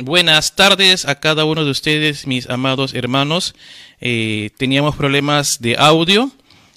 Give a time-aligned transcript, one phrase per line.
[0.00, 3.56] Buenas tardes a cada uno de ustedes, mis amados hermanos.
[4.00, 6.30] Eh, teníamos problemas de audio,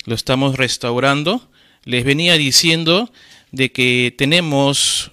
[0.05, 1.47] lo estamos restaurando.
[1.83, 3.11] Les venía diciendo
[3.51, 5.11] de que tenemos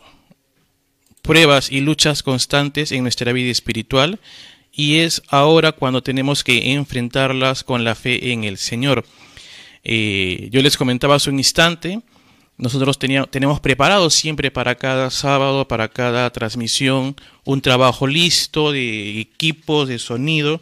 [1.20, 4.20] pruebas y luchas constantes en nuestra vida espiritual
[4.72, 9.04] y es ahora cuando tenemos que enfrentarlas con la fe en el Señor.
[9.84, 12.00] Eh, yo les comentaba hace un instante,
[12.58, 17.14] nosotros teníamos, tenemos preparado siempre para cada sábado, para cada transmisión,
[17.44, 20.60] un trabajo listo de equipos, de sonido,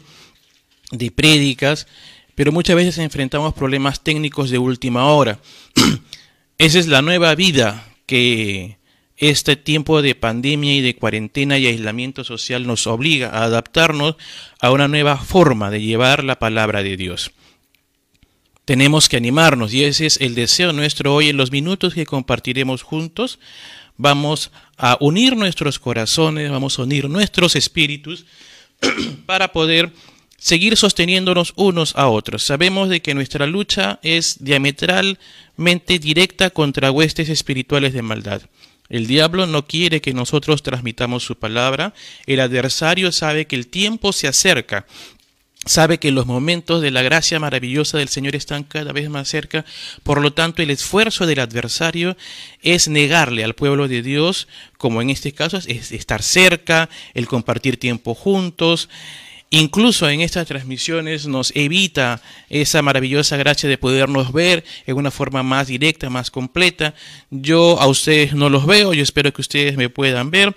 [0.91, 1.87] de prédicas,
[2.35, 5.39] pero muchas veces enfrentamos problemas técnicos de última hora.
[6.59, 8.77] Esa es la nueva vida que
[9.17, 14.15] este tiempo de pandemia y de cuarentena y aislamiento social nos obliga a adaptarnos
[14.61, 17.31] a una nueva forma de llevar la palabra de Dios.
[18.67, 22.81] Tenemos que animarnos y ese es el deseo nuestro hoy en los minutos que compartiremos
[22.81, 23.39] juntos.
[23.95, 28.25] Vamos a unir nuestros corazones, vamos a unir nuestros espíritus
[29.25, 29.93] para poder
[30.37, 32.43] seguir sosteniéndonos unos a otros.
[32.43, 38.41] Sabemos de que nuestra lucha es diametralmente directa contra huestes espirituales de maldad.
[38.89, 41.93] El diablo no quiere que nosotros transmitamos su palabra.
[42.25, 44.85] El adversario sabe que el tiempo se acerca.
[45.67, 49.65] Sabe que los momentos de la gracia maravillosa del Señor están cada vez más cerca.
[50.03, 52.17] Por lo tanto, el esfuerzo del adversario
[52.61, 57.77] es negarle al pueblo de Dios, como en este caso es estar cerca, el compartir
[57.77, 58.89] tiempo juntos,
[59.49, 65.41] Incluso en estas transmisiones nos evita esa maravillosa gracia de podernos ver en una forma
[65.41, 66.93] más directa, más completa.
[67.29, 70.53] Yo a ustedes no los veo, yo espero que ustedes me puedan ver.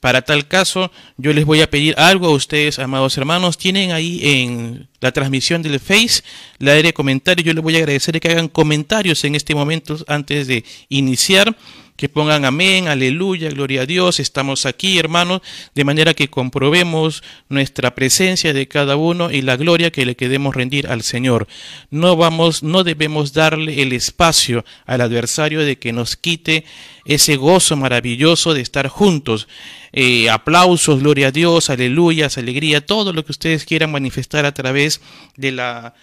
[0.00, 3.58] Para tal caso, yo les voy a pedir algo a ustedes, amados hermanos.
[3.58, 6.22] Tienen ahí en la transmisión del Face
[6.58, 7.46] la área de comentarios.
[7.46, 11.56] Yo les voy a agradecer que hagan comentarios en este momento antes de iniciar
[11.96, 15.40] que pongan amén, aleluya, gloria a Dios, estamos aquí, hermanos,
[15.74, 20.54] de manera que comprobemos nuestra presencia de cada uno y la gloria que le queremos
[20.54, 21.46] rendir al Señor.
[21.90, 26.64] No vamos, no debemos darle el espacio al adversario de que nos quite
[27.06, 29.48] ese gozo maravilloso de estar juntos.
[29.92, 35.00] Eh, aplausos, gloria a Dios, aleluya, alegría, todo lo que ustedes quieran manifestar a través
[35.36, 35.94] de la,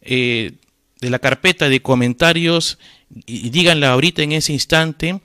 [0.00, 0.52] eh,
[1.00, 2.78] de la carpeta de comentarios
[3.26, 5.20] y díganla ahorita en ese instante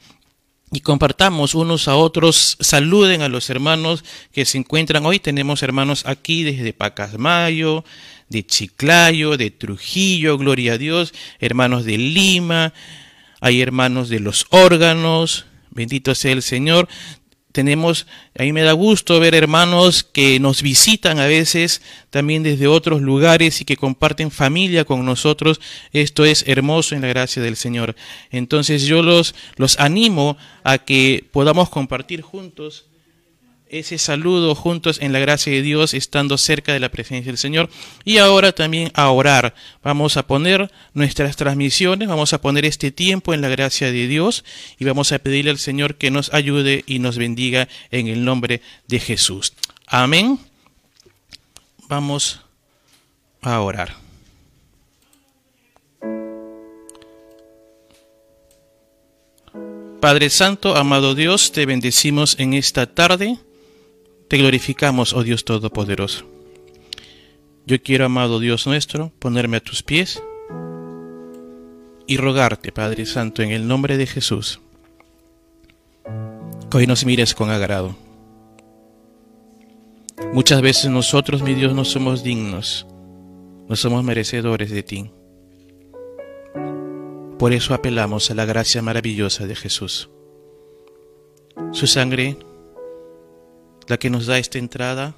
[0.71, 5.05] y compartamos unos a otros, saluden a los hermanos que se encuentran.
[5.05, 5.19] Hoy.
[5.19, 7.85] Tenemos hermanos aquí desde Pacasmayo,
[8.29, 12.73] de Chiclayo, de Trujillo, gloria a Dios, hermanos de Lima,
[13.39, 16.89] hay hermanos de los órganos, bendito sea el Señor
[17.57, 18.05] tenemos,
[18.37, 21.81] a me da gusto ver hermanos que nos visitan a veces
[22.11, 25.59] también desde otros lugares y que comparten familia con nosotros.
[25.91, 27.95] Esto es hermoso en la gracia del Señor.
[28.29, 32.85] Entonces yo los, los animo a que podamos compartir juntos
[33.69, 37.69] ese saludo juntos en la gracia de Dios, estando cerca de la presencia del Señor.
[38.03, 39.55] Y ahora también a orar.
[39.83, 44.43] Vamos a poner nuestras transmisiones, vamos a poner este tiempo en la gracia de Dios
[44.79, 48.61] y vamos a pedirle al Señor que nos ayude y nos bendiga en el nombre
[48.87, 49.53] de Jesús.
[49.85, 50.39] Amén.
[51.87, 52.41] Vamos
[53.41, 53.95] a orar.
[60.01, 63.39] Padre Santo, amado Dios, te bendecimos en esta tarde
[64.27, 66.25] te glorificamos, oh Dios Todopoderoso.
[67.65, 70.23] Yo quiero, amado Dios nuestro, ponerme a tus pies
[72.07, 74.61] y rogarte, Padre Santo, en el nombre de Jesús,
[76.71, 77.95] que hoy nos mires con agrado.
[80.33, 82.87] Muchas veces nosotros, mi Dios, no somos dignos,
[83.67, 85.11] no somos merecedores de ti.
[87.37, 90.09] Por eso apelamos a la gracia maravillosa de Jesús.
[91.71, 92.37] Su sangre
[93.87, 95.13] la que nos da esta entrada,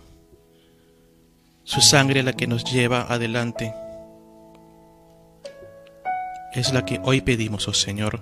[1.63, 3.73] su sangre la que nos lleva adelante.
[6.53, 8.21] Es la que hoy pedimos, oh Señor,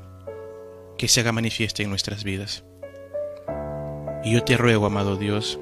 [0.97, 2.63] que se haga manifiesta en nuestras vidas.
[4.24, 5.59] Y yo te ruego, amado Dios,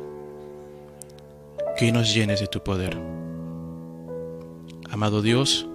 [1.77, 2.97] que nos llenes de tu poder.
[4.91, 5.67] Amado Dios,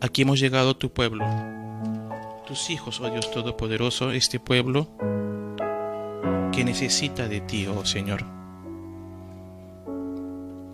[0.00, 1.24] aquí hemos llegado tu pueblo,
[2.46, 4.88] tus hijos, oh Dios Todopoderoso, este pueblo
[6.54, 8.24] que necesita de ti, oh Señor.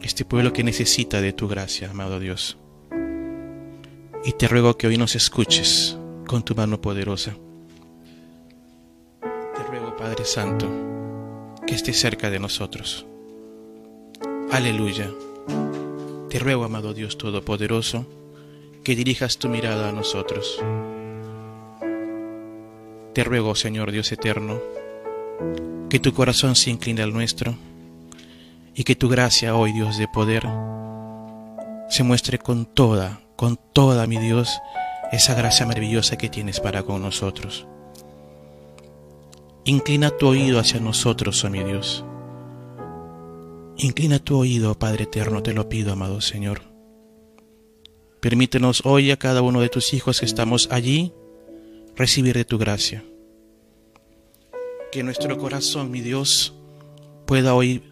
[0.02, 2.58] Este pueblo que necesita de tu gracia, amado Dios.
[4.24, 5.96] Y te ruego que hoy nos escuches
[6.26, 7.34] con tu mano poderosa.
[9.22, 10.68] Te ruego, Padre Santo,
[11.66, 13.06] que estés cerca de nosotros.
[14.50, 15.10] Aleluya.
[16.28, 18.06] Te ruego, amado Dios Todopoderoso,
[18.84, 20.62] que dirijas tu mirada a nosotros.
[23.14, 24.60] Te ruego, Señor Dios eterno,
[25.88, 27.56] que tu corazón se incline al nuestro
[28.74, 30.46] Y que tu gracia hoy, Dios de poder,
[31.88, 34.60] se muestre con toda, con toda, mi Dios,
[35.10, 37.66] esa gracia maravillosa que tienes para con nosotros.
[39.64, 42.04] Inclina tu oído hacia nosotros, oh mi Dios.
[43.76, 46.62] Inclina tu oído, Padre eterno, te lo pido, amado Señor.
[48.20, 51.12] Permítenos hoy a cada uno de tus hijos que estamos allí
[51.96, 53.02] recibir de tu gracia.
[54.90, 56.52] Que nuestro corazón, mi Dios,
[57.24, 57.84] pueda hoy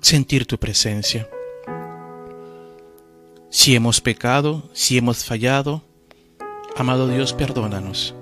[0.00, 1.28] sentir tu presencia.
[3.50, 5.82] Si hemos pecado, si hemos fallado,
[6.76, 8.14] amado Dios, perdónanos.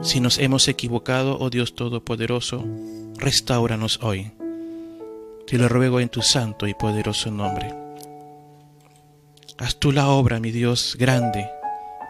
[0.00, 2.64] Si nos hemos equivocado, oh Dios Todopoderoso,
[3.18, 4.32] restauranos hoy.
[5.46, 7.74] Te lo ruego en tu santo y poderoso nombre.
[9.58, 11.50] Haz tú la obra, mi Dios, grande,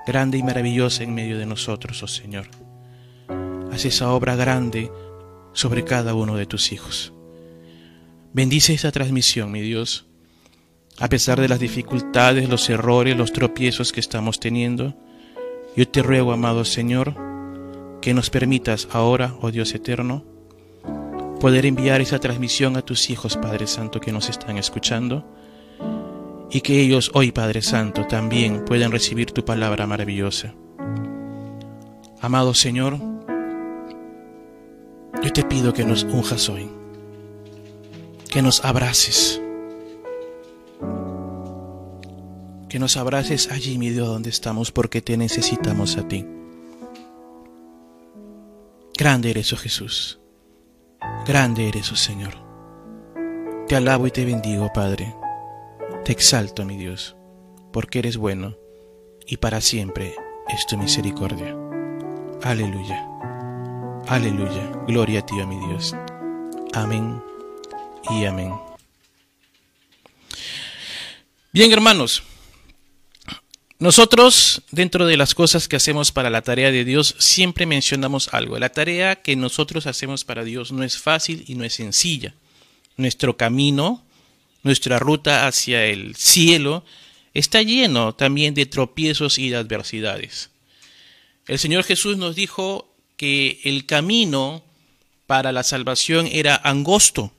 [0.06, 2.46] grande y maravillosa en medio de nosotros, oh Señor.
[3.76, 4.90] Haz esa obra grande
[5.52, 7.12] sobre cada uno de tus hijos.
[8.32, 10.06] Bendice esta transmisión, mi Dios.
[10.98, 14.94] A pesar de las dificultades, los errores, los tropiezos que estamos teniendo,
[15.76, 17.16] yo te ruego, amado Señor,
[18.00, 20.24] que nos permitas ahora, oh Dios eterno,
[21.38, 25.30] poder enviar esa transmisión a tus hijos, Padre Santo, que nos están escuchando,
[26.50, 30.54] y que ellos hoy, Padre Santo, también puedan recibir tu palabra maravillosa.
[32.22, 33.16] Amado Señor,
[35.22, 36.70] yo te pido que nos unjas hoy,
[38.30, 39.40] que nos abraces,
[42.68, 46.26] que nos abraces allí, mi Dios, donde estamos, porque te necesitamos a ti.
[48.98, 50.20] Grande eres, oh Jesús,
[51.26, 52.34] grande eres, oh Señor.
[53.68, 55.14] Te alabo y te bendigo, Padre.
[56.04, 57.16] Te exalto, mi Dios,
[57.72, 58.56] porque eres bueno
[59.26, 60.14] y para siempre
[60.48, 61.56] es tu misericordia.
[62.42, 63.15] Aleluya.
[64.08, 64.70] Aleluya.
[64.86, 65.94] Gloria a ti, oh mi Dios.
[66.72, 67.22] Amén
[68.10, 68.54] y amén.
[71.52, 72.22] Bien, hermanos.
[73.78, 78.58] Nosotros, dentro de las cosas que hacemos para la tarea de Dios, siempre mencionamos algo.
[78.58, 82.34] La tarea que nosotros hacemos para Dios no es fácil y no es sencilla.
[82.96, 84.06] Nuestro camino
[84.66, 86.84] nuestra ruta hacia el cielo
[87.34, 90.50] está lleno también de tropiezos y de adversidades.
[91.46, 94.62] El Señor Jesús nos dijo que el camino
[95.26, 97.32] para la salvación era angosto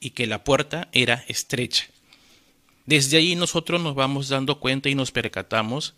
[0.00, 1.86] y que la puerta era estrecha.
[2.86, 5.94] Desde ahí nosotros nos vamos dando cuenta y nos percatamos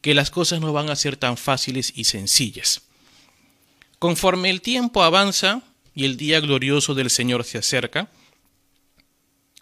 [0.00, 2.82] que las cosas no van a ser tan fáciles y sencillas.
[3.98, 5.62] Conforme el tiempo avanza
[5.94, 8.08] y el día glorioso del Señor se acerca,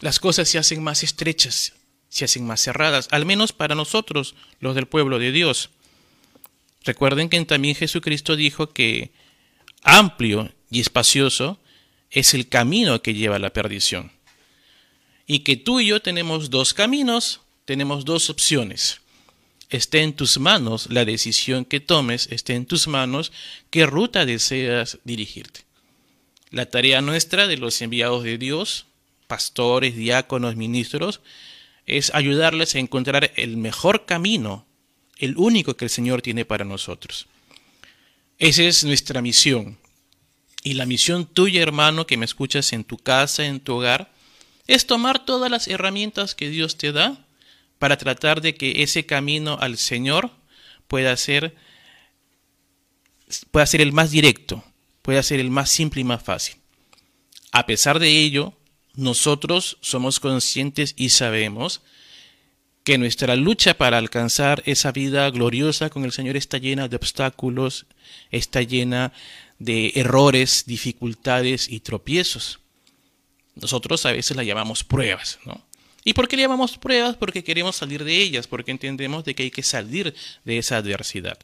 [0.01, 1.73] las cosas se hacen más estrechas,
[2.11, 5.71] se hacen más cerradas, al menos para nosotros, los del pueblo de Dios.
[6.87, 9.11] Recuerden que también Jesucristo dijo que
[9.83, 11.61] amplio y espacioso
[12.11, 14.13] es el camino que lleva a la perdición.
[15.27, 19.01] Y que tú y yo tenemos dos caminos, tenemos dos opciones.
[19.69, 23.33] Esté en tus manos la decisión que tomes, esté en tus manos
[23.71, 25.65] qué ruta deseas dirigirte.
[26.51, 28.87] La tarea nuestra de los enviados de Dios
[29.27, 31.21] pastores, diáconos, ministros,
[31.87, 34.67] es ayudarles a encontrar el mejor camino,
[35.17, 37.27] el único que el Señor tiene para nosotros.
[38.39, 39.79] Esa es nuestra misión.
[40.63, 44.13] Y la misión tuya, hermano, que me escuchas en tu casa, en tu hogar,
[44.67, 47.25] es tomar todas las herramientas que Dios te da
[47.79, 50.31] para tratar de que ese camino al Señor
[50.89, 51.55] pueda ser,
[53.51, 54.65] pueda ser el más directo,
[55.03, 56.57] pueda ser el más simple y más fácil.
[57.53, 58.55] A pesar de ello,
[58.95, 61.83] nosotros somos conscientes y sabemos
[62.87, 67.85] que nuestra lucha para alcanzar esa vida gloriosa con el Señor está llena de obstáculos,
[68.31, 69.13] está llena
[69.59, 72.61] de errores, dificultades y tropiezos.
[73.57, 75.61] Nosotros a veces la llamamos pruebas, ¿no?
[76.05, 77.17] ¿Y por qué le llamamos pruebas?
[77.17, 80.15] Porque queremos salir de ellas, porque entendemos de que hay que salir
[80.45, 81.41] de esa adversidad.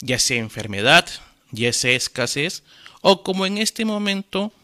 [0.00, 1.06] Ya sea enfermedad,
[1.50, 2.62] ya sea escasez,
[3.02, 4.54] o como en este momento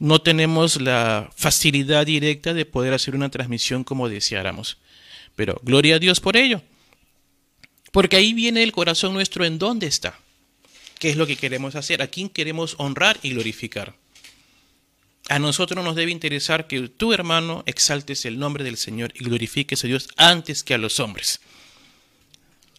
[0.00, 4.76] no tenemos la facilidad directa de poder hacer una transmisión como deseáramos.
[5.40, 6.60] Pero gloria a Dios por ello.
[7.92, 10.20] Porque ahí viene el corazón nuestro en dónde está.
[10.98, 12.02] ¿Qué es lo que queremos hacer?
[12.02, 13.94] ¿A quién queremos honrar y glorificar?
[15.30, 19.82] A nosotros nos debe interesar que tu hermano exaltes el nombre del Señor y glorifiques
[19.82, 21.40] a Dios antes que a los hombres.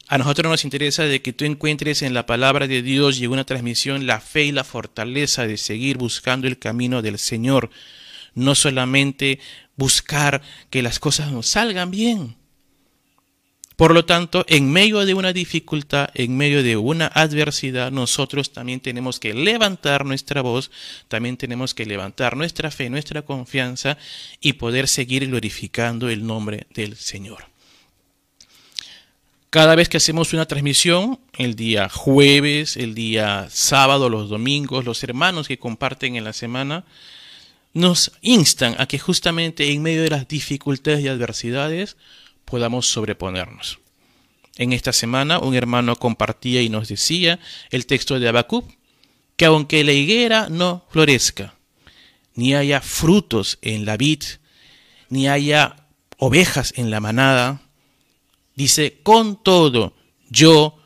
[0.08, 3.32] A nosotros nos interesa de que tú encuentres en la palabra de Dios y en
[3.32, 7.72] una transmisión la fe y la fortaleza de seguir buscando el camino del Señor.
[8.36, 9.40] No solamente
[9.78, 12.36] buscar que las cosas nos salgan bien.
[13.82, 18.80] Por lo tanto, en medio de una dificultad, en medio de una adversidad, nosotros también
[18.80, 20.70] tenemos que levantar nuestra voz,
[21.08, 23.98] también tenemos que levantar nuestra fe, nuestra confianza
[24.40, 27.46] y poder seguir glorificando el nombre del Señor.
[29.50, 35.04] Cada vez que hacemos una transmisión, el día jueves, el día sábado, los domingos, los
[35.04, 36.86] hermanos que comparten en la semana,
[37.74, 41.98] nos instan a que justamente en medio de las dificultades y adversidades
[42.52, 43.80] podamos sobreponernos.
[44.58, 47.40] En esta semana un hermano compartía y nos decía
[47.70, 48.70] el texto de Habacuc,
[49.38, 51.56] que aunque la higuera no florezca,
[52.36, 54.22] ni haya frutos en la vid,
[55.08, 57.62] ni haya ovejas en la manada,
[58.56, 59.94] dice, con todo
[60.30, 60.78] yo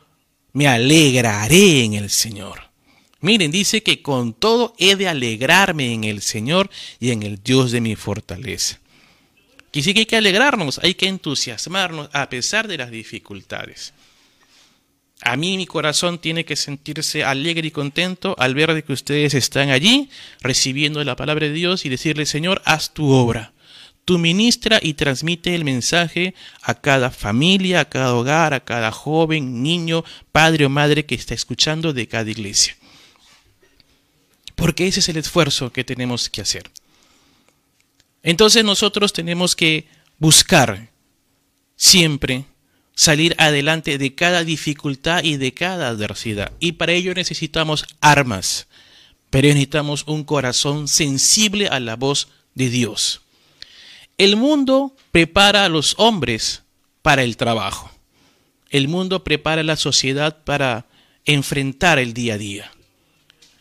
[0.52, 2.70] me alegraré en el Señor.
[3.20, 6.70] Miren, dice que con todo he de alegrarme en el Señor
[7.00, 8.78] y en el Dios de mi fortaleza.
[9.76, 13.92] Y sí que hay que alegrarnos, hay que entusiasmarnos a pesar de las dificultades.
[15.20, 19.68] A mí mi corazón tiene que sentirse alegre y contento al ver que ustedes están
[19.68, 20.08] allí
[20.40, 23.52] recibiendo la palabra de Dios y decirle, Señor, haz tu obra.
[24.06, 29.62] Tú ministra y transmite el mensaje a cada familia, a cada hogar, a cada joven,
[29.62, 32.78] niño, padre o madre que está escuchando de cada iglesia.
[34.54, 36.70] Porque ese es el esfuerzo que tenemos que hacer.
[38.26, 39.86] Entonces nosotros tenemos que
[40.18, 40.90] buscar
[41.76, 42.44] siempre
[42.94, 46.52] salir adelante de cada dificultad y de cada adversidad.
[46.60, 48.66] Y para ello necesitamos armas,
[49.30, 53.22] pero necesitamos un corazón sensible a la voz de Dios.
[54.18, 56.64] El mundo prepara a los hombres
[57.02, 57.90] para el trabajo.
[58.70, 60.86] El mundo prepara a la sociedad para
[61.24, 62.72] enfrentar el día a día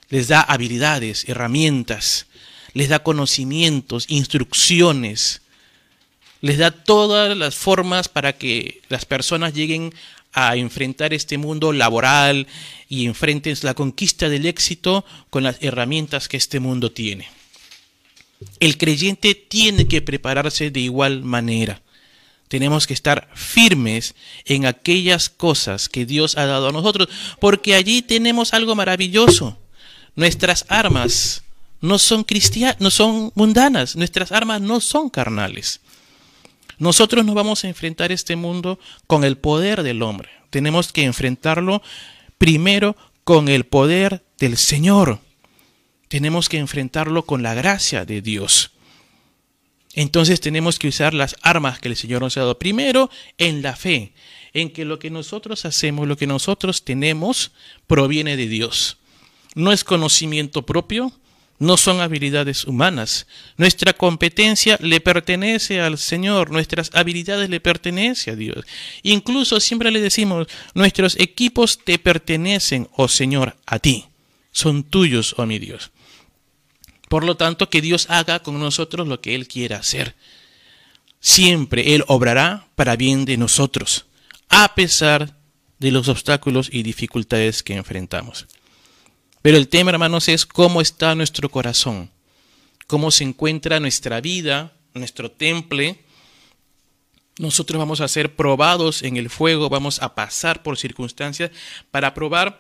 [0.10, 2.28] les da habilidades, herramientas,
[2.76, 5.42] les da conocimientos, instrucciones,
[6.42, 9.94] les da todas las formas para que las personas lleguen
[10.34, 12.48] a enfrentar este mundo laboral
[12.90, 17.30] y enfrenten la conquista del éxito con las herramientas que este mundo tiene.
[18.60, 21.82] El creyente tiene que prepararse de igual manera.
[22.50, 27.08] Tenemos que estar firmes en aquellas cosas que Dios ha dado a nosotros,
[27.40, 29.58] porque allí tenemos algo maravilloso.
[30.16, 31.45] Nuestras armas
[31.86, 35.82] no son cristianas, no son mundanas, nuestras armas no son carnales.
[36.78, 40.30] Nosotros no vamos a enfrentar este mundo con el poder del hombre.
[40.50, 41.82] Tenemos que enfrentarlo
[42.38, 45.20] primero con el poder del Señor.
[46.08, 48.72] Tenemos que enfrentarlo con la gracia de Dios.
[49.94, 52.60] Entonces tenemos que usar las armas que el Señor nos ha dado.
[52.60, 54.14] Primero en la fe,
[54.54, 57.52] en que lo que nosotros hacemos, lo que nosotros tenemos,
[57.88, 58.98] proviene de Dios
[59.56, 61.12] no es conocimiento propio,
[61.58, 63.28] no son habilidades humanas.
[63.58, 68.66] Nuestra competencia le pertenece al Señor, nuestras habilidades le pertenecen a Dios.
[69.04, 74.06] Incluso siempre le decimos, nuestros equipos te pertenecen, oh Señor, a ti.
[74.52, 75.92] Son tuyos, oh mi Dios.
[77.10, 80.16] Por lo tanto, que Dios haga con nosotros lo que Él quiera hacer.
[81.20, 84.06] Siempre Él obrará para bien de nosotros,
[84.50, 85.36] a pesar
[85.80, 88.48] de los obstáculos y dificultades que enfrentamos.
[89.46, 92.10] Pero el tema, hermanos, es cómo está nuestro corazón,
[92.88, 96.00] cómo se encuentra nuestra vida, nuestro temple.
[97.38, 101.52] Nosotros vamos a ser probados en el fuego, vamos a pasar por circunstancias
[101.92, 102.60] para probar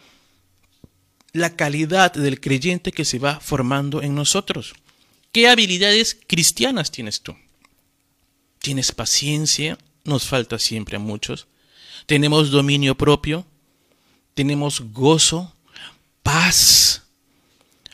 [1.33, 4.75] la calidad del creyente que se va formando en nosotros.
[5.31, 7.35] ¿Qué habilidades cristianas tienes tú?
[8.59, 9.79] ¿Tienes paciencia?
[10.03, 11.47] Nos falta siempre a muchos.
[12.05, 13.43] ¿Tenemos dominio propio?
[14.35, 15.54] ¿Tenemos gozo?
[16.25, 17.03] Paz.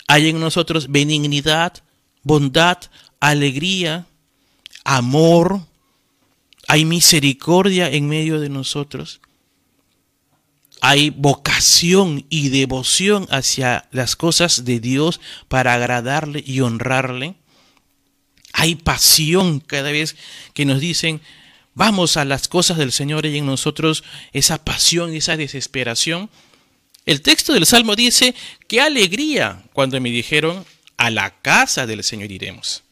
[0.08, 1.84] Hay en nosotros benignidad,
[2.24, 2.78] bondad,
[3.20, 4.08] alegría,
[4.86, 5.60] amor.
[6.68, 9.20] Hay misericordia en medio de nosotros.
[10.80, 15.20] Hay vocación y devoción hacia las cosas de Dios
[15.50, 17.36] para agradarle y honrarle.
[18.54, 20.16] Hay pasión cada vez
[20.54, 21.20] que nos dicen,
[21.74, 26.30] vamos a las cosas del Señor y en nosotros esa pasión, esa desesperación
[27.06, 28.36] el texto del Salmo dice,
[28.68, 30.66] qué alegría cuando me dijeron,
[30.98, 32.84] a la casa del Señor iremos.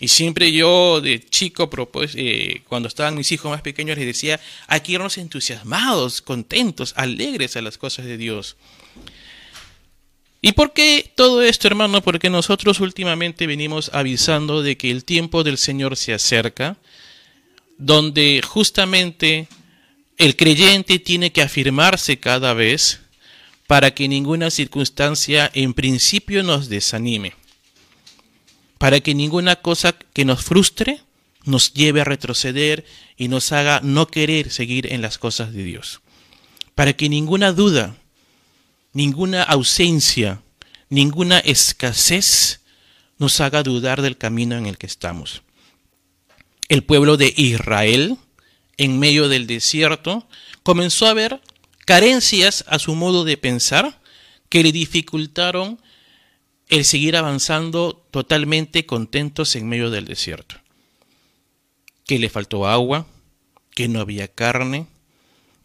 [0.00, 1.70] Y siempre yo de chico,
[2.14, 7.56] eh, cuando estaban mis hijos más pequeños, les decía, hay que irnos entusiasmados, contentos, alegres
[7.56, 8.56] a las cosas de Dios.
[10.40, 12.02] ¿Y por qué todo esto, hermano?
[12.02, 16.76] Porque nosotros últimamente venimos avisando de que el tiempo del Señor se acerca,
[17.78, 19.48] donde justamente
[20.18, 23.00] el creyente tiene que afirmarse cada vez
[23.66, 27.34] para que ninguna circunstancia en principio nos desanime,
[28.78, 31.00] para que ninguna cosa que nos frustre
[31.44, 32.84] nos lleve a retroceder
[33.16, 36.00] y nos haga no querer seguir en las cosas de Dios.
[36.74, 37.96] Para que ninguna duda,
[38.92, 40.42] ninguna ausencia,
[40.88, 42.60] ninguna escasez
[43.18, 45.42] nos haga dudar del camino en el que estamos.
[46.68, 48.16] El pueblo de Israel,
[48.76, 50.26] en medio del desierto,
[50.62, 51.40] comenzó a ver
[51.84, 54.00] carencias a su modo de pensar
[54.48, 55.80] que le dificultaron
[56.68, 60.56] el seguir avanzando totalmente contentos en medio del desierto.
[62.06, 63.06] Que le faltó agua,
[63.74, 64.86] que no había carne,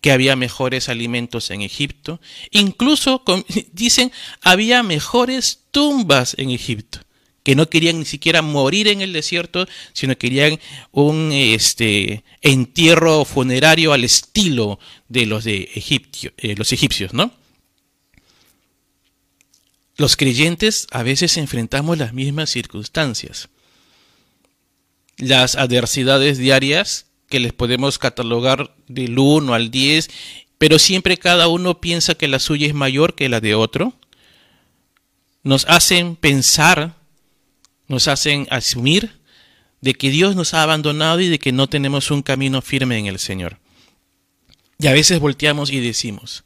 [0.02, 2.20] que había mejores alimentos en Egipto.
[2.52, 3.24] Incluso,
[3.74, 4.12] dicen,
[4.42, 7.00] había mejores tumbas en Egipto,
[7.44, 10.60] que no querían ni siquiera morir en el desierto, sino querían
[10.92, 15.70] un este, entierro funerario al estilo de los de
[16.38, 17.32] eh, los egipcios, ¿no?
[20.00, 23.50] Los creyentes a veces enfrentamos las mismas circunstancias.
[25.18, 30.10] Las adversidades diarias que les podemos catalogar del 1 al 10,
[30.58, 33.94] pero siempre cada uno piensa que la suya es mayor que la de otro,
[35.44, 36.96] nos hacen pensar,
[37.90, 39.20] nos hacen asumir
[39.82, 43.08] de que Dios nos ha abandonado y de que no tenemos un camino firme en
[43.08, 43.60] el Señor.
[44.78, 46.46] Y a veces volteamos y decimos,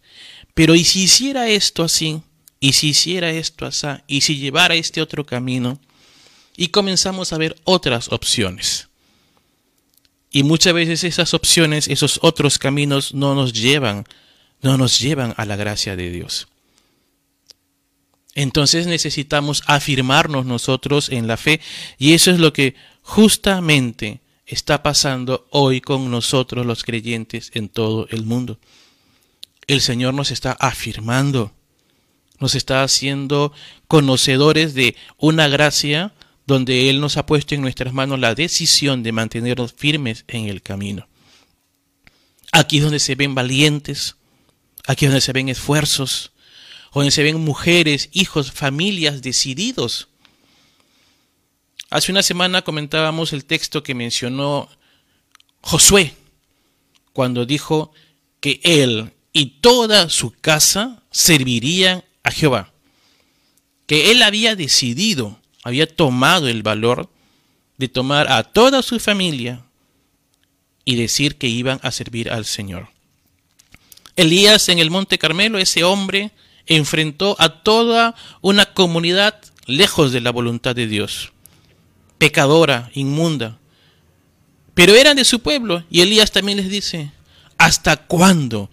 [0.55, 2.21] pero ¿y si hiciera esto así?
[2.63, 5.81] y si hiciera esto así, y si llevara este otro camino,
[6.55, 8.87] y comenzamos a ver otras opciones.
[10.31, 14.05] Y muchas veces esas opciones, esos otros caminos no nos llevan,
[14.61, 16.47] no nos llevan a la gracia de Dios.
[18.35, 21.61] Entonces necesitamos afirmarnos nosotros en la fe
[21.97, 28.07] y eso es lo que justamente está pasando hoy con nosotros los creyentes en todo
[28.09, 28.59] el mundo.
[29.67, 31.53] El Señor nos está afirmando
[32.43, 33.53] nos está haciendo
[33.87, 36.13] conocedores de una gracia
[36.45, 40.61] donde Él nos ha puesto en nuestras manos la decisión de mantenernos firmes en el
[40.61, 41.07] camino.
[42.51, 44.17] Aquí es donde se ven valientes,
[44.85, 46.32] aquí es donde se ven esfuerzos,
[46.93, 50.07] donde se ven mujeres, hijos, familias decididos.
[51.89, 54.69] Hace una semana comentábamos el texto que mencionó
[55.61, 56.15] Josué,
[57.13, 57.91] cuando dijo
[58.39, 62.71] que él y toda su casa servirían a Jehová,
[63.87, 67.09] que él había decidido, había tomado el valor
[67.77, 69.65] de tomar a toda su familia
[70.85, 72.89] y decir que iban a servir al Señor.
[74.15, 76.31] Elías en el Monte Carmelo, ese hombre,
[76.67, 81.31] enfrentó a toda una comunidad lejos de la voluntad de Dios,
[82.17, 83.57] pecadora, inmunda.
[84.73, 87.11] Pero eran de su pueblo y Elías también les dice,
[87.57, 88.69] ¿hasta cuándo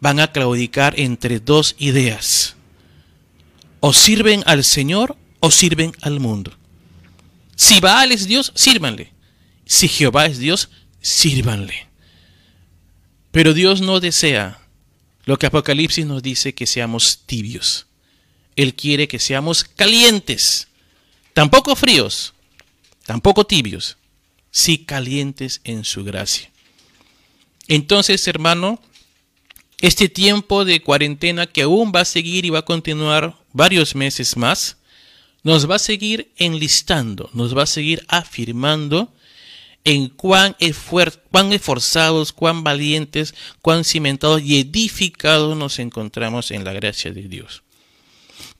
[0.00, 2.56] van a claudicar entre dos ideas?
[3.80, 6.52] o sirven al Señor o sirven al mundo.
[7.54, 9.12] Si Baal es Dios, sírvanle.
[9.64, 11.86] Si Jehová es Dios, sírvanle.
[13.30, 14.58] Pero Dios no desea
[15.26, 17.86] lo que Apocalipsis nos dice que seamos tibios.
[18.54, 20.68] Él quiere que seamos calientes,
[21.34, 22.32] tampoco fríos,
[23.04, 23.98] tampoco tibios,
[24.50, 26.50] sí calientes en su gracia.
[27.68, 28.80] Entonces, hermano,
[29.80, 34.36] este tiempo de cuarentena que aún va a seguir y va a continuar varios meses
[34.36, 34.78] más,
[35.42, 39.12] nos va a seguir enlistando, nos va a seguir afirmando
[39.86, 40.54] en cuán,
[41.30, 47.62] cuán esforzados, cuán valientes, cuán cimentados y edificados nos encontramos en la gracia de Dios.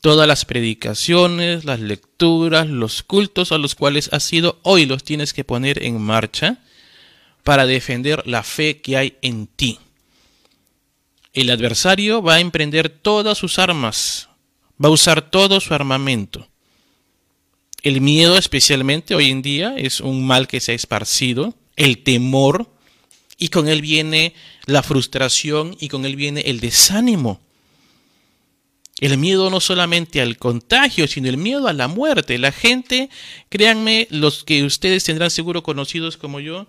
[0.01, 5.35] Todas las predicaciones, las lecturas, los cultos a los cuales has sido hoy los tienes
[5.35, 6.63] que poner en marcha
[7.43, 9.79] para defender la fe que hay en ti.
[11.35, 14.29] El adversario va a emprender todas sus armas
[14.83, 16.49] va a usar todo su armamento.
[17.87, 22.69] El miedo especialmente hoy en día es un mal que se ha esparcido, el temor,
[23.39, 27.41] y con él viene la frustración y con él viene el desánimo.
[28.99, 32.39] El miedo no solamente al contagio, sino el miedo a la muerte.
[32.39, 33.09] La gente,
[33.51, 36.67] créanme, los que ustedes tendrán seguro conocidos como yo,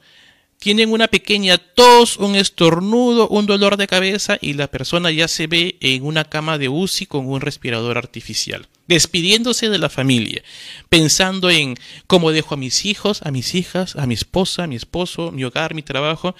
[0.59, 5.47] tienen una pequeña tos, un estornudo, un dolor de cabeza y la persona ya se
[5.47, 10.43] ve en una cama de UCI con un respirador artificial, despidiéndose de la familia,
[10.89, 11.75] pensando en
[12.07, 15.43] cómo dejo a mis hijos, a mis hijas, a mi esposa, a mi esposo, mi
[15.43, 16.35] hogar, mi trabajo,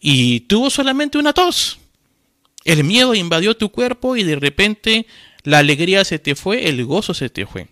[0.00, 1.78] y tuvo solamente una tos.
[2.64, 5.06] El miedo invadió tu cuerpo y de repente
[5.44, 7.68] la alegría se te fue, el gozo se te fue.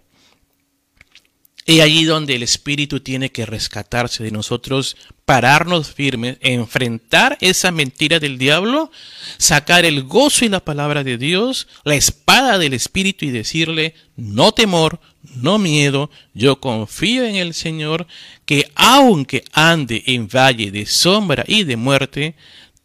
[1.68, 8.20] Y allí donde el Espíritu tiene que rescatarse de nosotros, pararnos firmes, enfrentar esa mentira
[8.20, 8.92] del diablo,
[9.36, 14.52] sacar el gozo y la palabra de Dios, la espada del Espíritu y decirle, no
[14.52, 15.00] temor,
[15.34, 18.06] no miedo, yo confío en el Señor,
[18.44, 22.36] que aunque ande en valle de sombra y de muerte,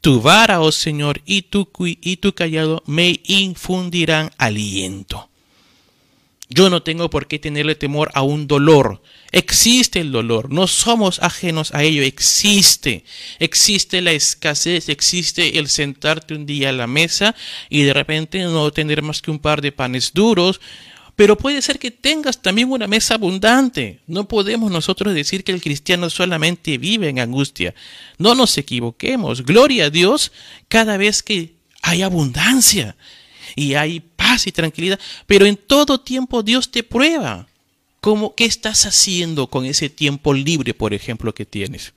[0.01, 5.30] tu vara, oh Señor, y tu, y tu callado me infundirán aliento.
[6.53, 9.01] Yo no tengo por qué tenerle temor a un dolor.
[9.31, 13.05] Existe el dolor, no somos ajenos a ello, existe.
[13.39, 17.35] Existe la escasez, existe el sentarte un día a la mesa
[17.69, 20.59] y de repente no tener más que un par de panes duros.
[21.15, 24.01] Pero puede ser que tengas también una mesa abundante.
[24.05, 27.73] No podemos nosotros decir que el cristiano solamente vive en angustia.
[28.17, 29.45] No nos equivoquemos.
[29.45, 30.33] Gloria a Dios
[30.67, 32.97] cada vez que hay abundancia
[33.55, 33.99] y hay
[34.47, 37.47] y tranquilidad, pero en todo tiempo Dios te prueba.
[37.99, 41.93] ¿Cómo, ¿Qué estás haciendo con ese tiempo libre, por ejemplo, que tienes?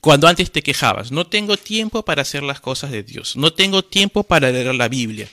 [0.00, 3.82] Cuando antes te quejabas, no tengo tiempo para hacer las cosas de Dios, no tengo
[3.82, 5.28] tiempo para leer la Biblia.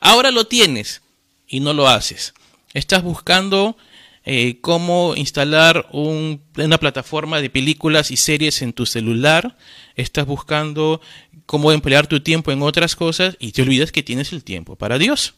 [0.00, 1.02] Ahora lo tienes
[1.48, 2.34] y no lo haces.
[2.74, 3.76] Estás buscando
[4.26, 9.56] eh, cómo instalar una plataforma de películas y series en tu celular,
[9.96, 11.00] estás buscando
[11.46, 14.98] cómo emplear tu tiempo en otras cosas y te olvidas que tienes el tiempo para
[14.98, 15.34] Dios.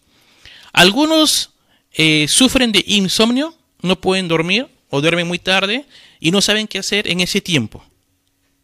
[0.72, 1.50] Algunos
[1.92, 5.84] eh, sufren de insomnio, no pueden dormir o duermen muy tarde
[6.20, 7.84] y no saben qué hacer en ese tiempo.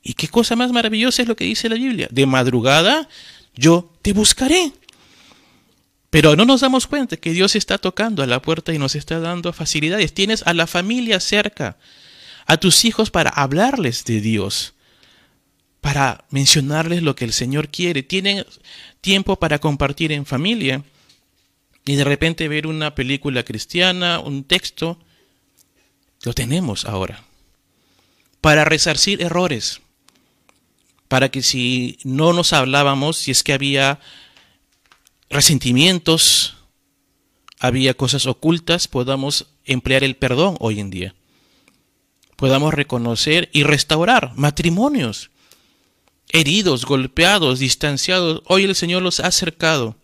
[0.02, 2.08] ¿Y qué cosa más maravillosa es lo que dice la Biblia?
[2.10, 3.08] De madrugada
[3.54, 4.72] yo te buscaré.
[6.10, 9.18] Pero no nos damos cuenta que Dios está tocando a la puerta y nos está
[9.18, 10.12] dando facilidades.
[10.12, 11.78] Tienes a la familia cerca,
[12.44, 14.74] a tus hijos para hablarles de Dios
[15.82, 18.04] para mencionarles lo que el Señor quiere.
[18.04, 18.46] Tienen
[19.00, 20.84] tiempo para compartir en familia
[21.84, 24.96] y de repente ver una película cristiana, un texto.
[26.22, 27.24] Lo tenemos ahora.
[28.40, 29.80] Para resarcir errores.
[31.08, 33.98] Para que si no nos hablábamos, si es que había
[35.30, 36.54] resentimientos,
[37.58, 41.14] había cosas ocultas, podamos emplear el perdón hoy en día.
[42.36, 45.31] Podamos reconocer y restaurar matrimonios
[46.32, 48.42] heridos, golpeados, distanciados.
[48.46, 49.96] Hoy el Señor los ha acercado.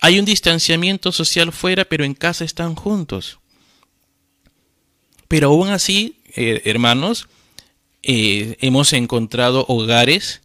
[0.00, 3.38] Hay un distanciamiento social fuera, pero en casa están juntos.
[5.26, 7.28] Pero aún así, eh, hermanos,
[8.02, 10.42] eh, hemos encontrado hogares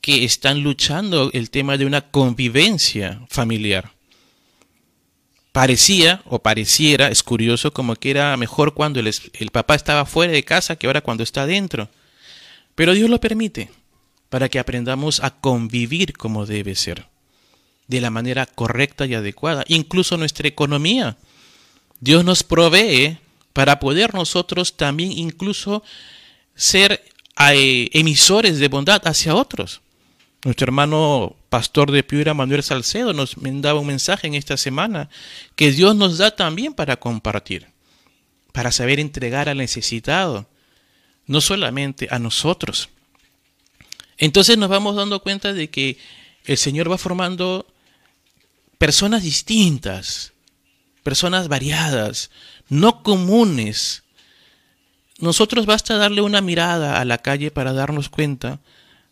[0.00, 3.92] que están luchando el tema de una convivencia familiar.
[5.52, 10.32] Parecía o pareciera, es curioso, como que era mejor cuando el, el papá estaba fuera
[10.32, 11.88] de casa que ahora cuando está dentro.
[12.74, 13.70] Pero Dios lo permite
[14.32, 17.06] para que aprendamos a convivir como debe ser,
[17.86, 21.18] de la manera correcta y adecuada, incluso nuestra economía.
[22.00, 23.18] Dios nos provee
[23.52, 25.82] para poder nosotros también incluso
[26.54, 27.04] ser
[27.52, 29.82] eh, emisores de bondad hacia otros.
[30.46, 35.10] Nuestro hermano pastor de Piura, Manuel Salcedo, nos mandaba un mensaje en esta semana
[35.56, 37.66] que Dios nos da también para compartir,
[38.52, 40.48] para saber entregar al necesitado,
[41.26, 42.88] no solamente a nosotros,
[44.22, 45.98] entonces nos vamos dando cuenta de que
[46.44, 47.66] el Señor va formando
[48.78, 50.32] personas distintas,
[51.02, 52.30] personas variadas,
[52.68, 54.04] no comunes.
[55.18, 58.60] Nosotros basta darle una mirada a la calle para darnos cuenta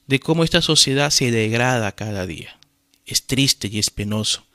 [0.07, 2.57] de cómo esta sociedad se degrada cada día.
[3.05, 4.47] Es triste y es penoso.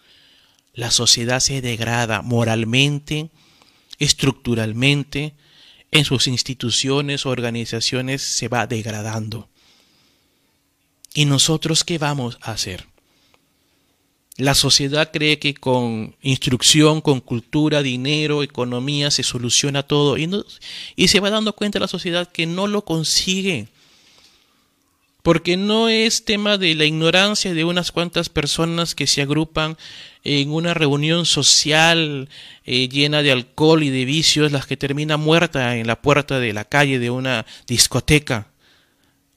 [0.74, 3.30] La sociedad se degrada moralmente,
[4.00, 5.34] estructuralmente,
[5.91, 9.50] en sus instituciones, organizaciones se va degradando.
[11.15, 12.88] ¿Y nosotros qué vamos a hacer?
[14.36, 20.30] La sociedad cree que con instrucción, con cultura, dinero, economía se soluciona todo y,
[20.97, 23.69] y se va dando cuenta la sociedad que no lo consigue.
[25.21, 29.78] Porque no es tema de la ignorancia de unas cuantas personas que se agrupan
[30.25, 32.28] en una reunión social
[32.65, 36.51] eh, llena de alcohol y de vicios, las que termina muerta en la puerta de
[36.51, 38.49] la calle de una discoteca.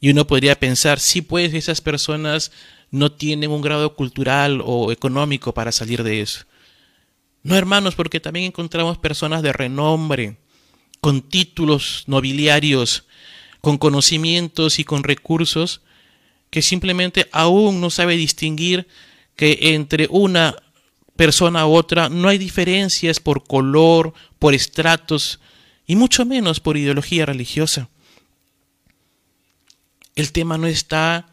[0.01, 2.53] Y uno podría pensar, sí, pues esas personas
[2.91, 6.45] no tienen un grado cultural o económico para salir de eso.
[7.43, 10.37] No, hermanos, porque también encontramos personas de renombre,
[11.01, 13.05] con títulos nobiliarios,
[13.61, 15.81] con conocimientos y con recursos,
[16.51, 18.87] que simplemente aún no sabe distinguir
[19.37, 20.57] que entre una
[21.17, 25.41] persona u otra no hay diferencias por color, por estratos,
[25.87, 27.89] y mucho menos por ideología religiosa.
[30.19, 31.29] El tema no está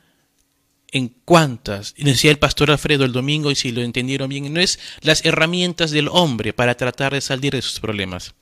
[0.92, 4.78] en cuántas, decía el pastor Alfredo el domingo, y si lo entendieron bien, no es
[5.02, 8.36] las herramientas del hombre para tratar de salir de sus problemas.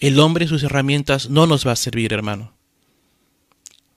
[0.00, 2.52] el hombre y sus herramientas no nos va a servir, hermano.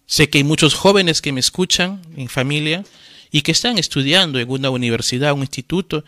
[0.05, 2.85] Sé que hay muchos jóvenes que me escuchan en familia
[3.31, 6.05] y que están estudiando en una universidad, un instituto,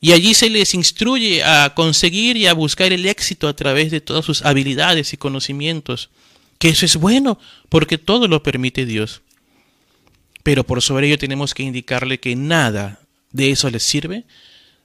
[0.00, 4.00] y allí se les instruye a conseguir y a buscar el éxito a través de
[4.00, 6.08] todas sus habilidades y conocimientos.
[6.58, 9.22] Que eso es bueno, porque todo lo permite Dios.
[10.42, 13.00] Pero por sobre ello tenemos que indicarle que nada
[13.32, 14.24] de eso les sirve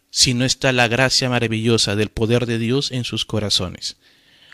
[0.09, 3.97] si no está la gracia maravillosa del poder de Dios en sus corazones.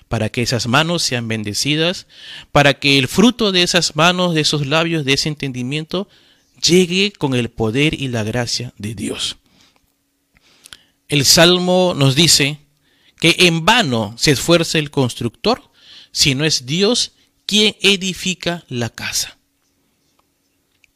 [0.07, 2.07] Para que esas manos sean bendecidas,
[2.51, 6.07] para que el fruto de esas manos, de esos labios, de ese entendimiento,
[6.65, 9.37] llegue con el poder y la gracia de Dios.
[11.09, 12.59] El Salmo nos dice
[13.19, 15.68] que en vano se esfuerza el constructor
[16.11, 17.11] si no es Dios
[17.45, 19.37] quien edifica la casa.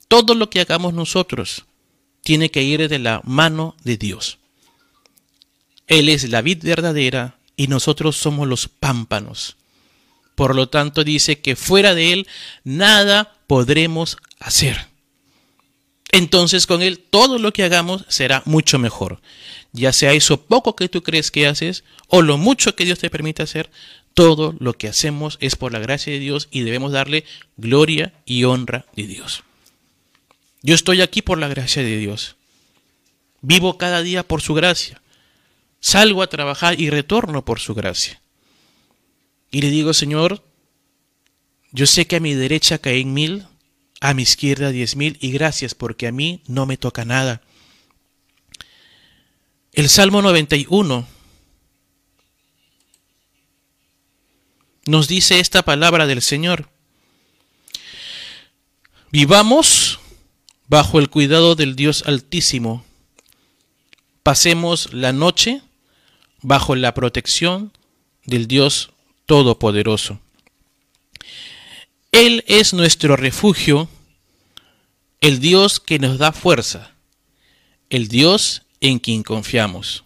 [0.08, 1.65] Todo lo que hagamos nosotros
[2.21, 4.38] tiene que ir de la mano de Dios.
[5.88, 9.58] Él es la vid verdadera y nosotros somos los pámpanos.
[10.36, 12.28] Por lo tanto dice que fuera de Él
[12.63, 14.88] nada podremos hacer.
[16.12, 19.19] Entonces con Él todo lo que hagamos será mucho mejor
[19.73, 23.10] ya sea eso poco que tú crees que haces o lo mucho que Dios te
[23.10, 23.69] permite hacer,
[24.13, 27.26] todo lo que hacemos es por la gracia de Dios y debemos darle
[27.58, 29.43] gloria y honra de Dios.
[30.62, 32.36] Yo estoy aquí por la gracia de Dios.
[33.41, 35.02] Vivo cada día por su gracia.
[35.80, 38.21] Salgo a trabajar y retorno por su gracia.
[39.52, 40.41] Y le digo, Señor,
[41.71, 43.45] yo sé que a mi derecha caen mil,
[43.99, 47.41] a mi izquierda diez mil, y gracias porque a mí no me toca nada.
[49.73, 51.06] El Salmo 91
[54.86, 56.69] nos dice esta palabra del Señor.
[59.12, 60.00] Vivamos
[60.67, 62.84] bajo el cuidado del Dios Altísimo.
[64.24, 65.62] Pasemos la noche
[66.41, 67.72] bajo la protección
[68.26, 68.91] del Dios
[69.26, 70.19] Todopoderoso.
[72.12, 73.89] Él es nuestro refugio,
[75.22, 76.91] el Dios que nos da fuerza,
[77.89, 80.04] el Dios en quien confiamos.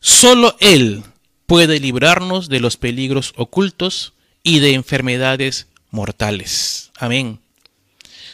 [0.00, 1.02] Solo Él
[1.46, 6.90] puede librarnos de los peligros ocultos y de enfermedades mortales.
[6.96, 7.40] Amén.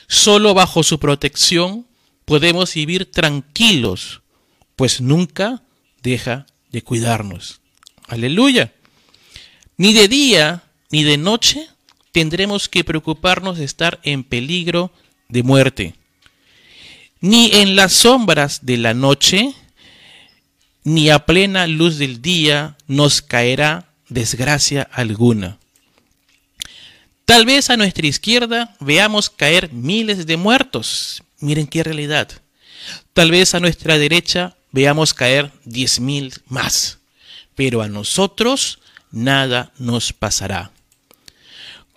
[0.07, 1.87] Solo bajo su protección
[2.25, 4.23] podemos vivir tranquilos,
[4.77, 5.63] pues nunca
[6.03, 7.61] deja de cuidarnos.
[8.09, 8.73] Aleluya.
[9.77, 11.69] Ni de día ni de noche
[12.13, 14.93] tendremos que preocuparnos de estar en peligro
[15.29, 15.95] de muerte
[17.21, 19.55] ni en las sombras de la noche,
[20.85, 25.59] ni a plena luz del día nos caerá desgracia alguna.
[27.25, 31.23] Tal vez a nuestra izquierda veamos caer miles de muertos.
[31.39, 32.29] Miren qué realidad.
[33.13, 36.99] Tal vez a nuestra derecha veamos caer diez mil más.
[37.55, 38.81] Pero a nosotros
[39.13, 40.73] nada nos pasará.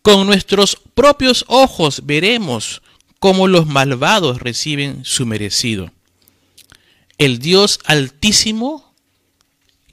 [0.02, 2.82] Con nuestros propios ojos veremos
[3.20, 5.93] como los malvados reciben su merecido.
[7.18, 8.94] El Dios altísimo,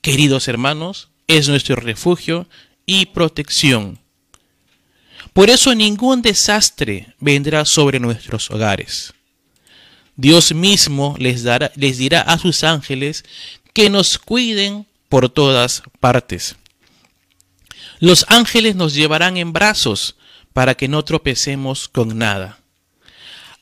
[0.01, 2.49] queridos hermanos, es nuestro refugio
[2.87, 3.99] y protección.
[5.33, 9.13] Por eso ningún desastre vendrá sobre nuestros hogares.
[10.17, 13.25] Dios mismo les, dará, les dirá a sus ángeles
[13.73, 16.57] que nos cuiden por todas partes.
[18.01, 20.17] Los ángeles nos llevarán en brazos
[20.53, 22.60] para que no tropecemos con nada.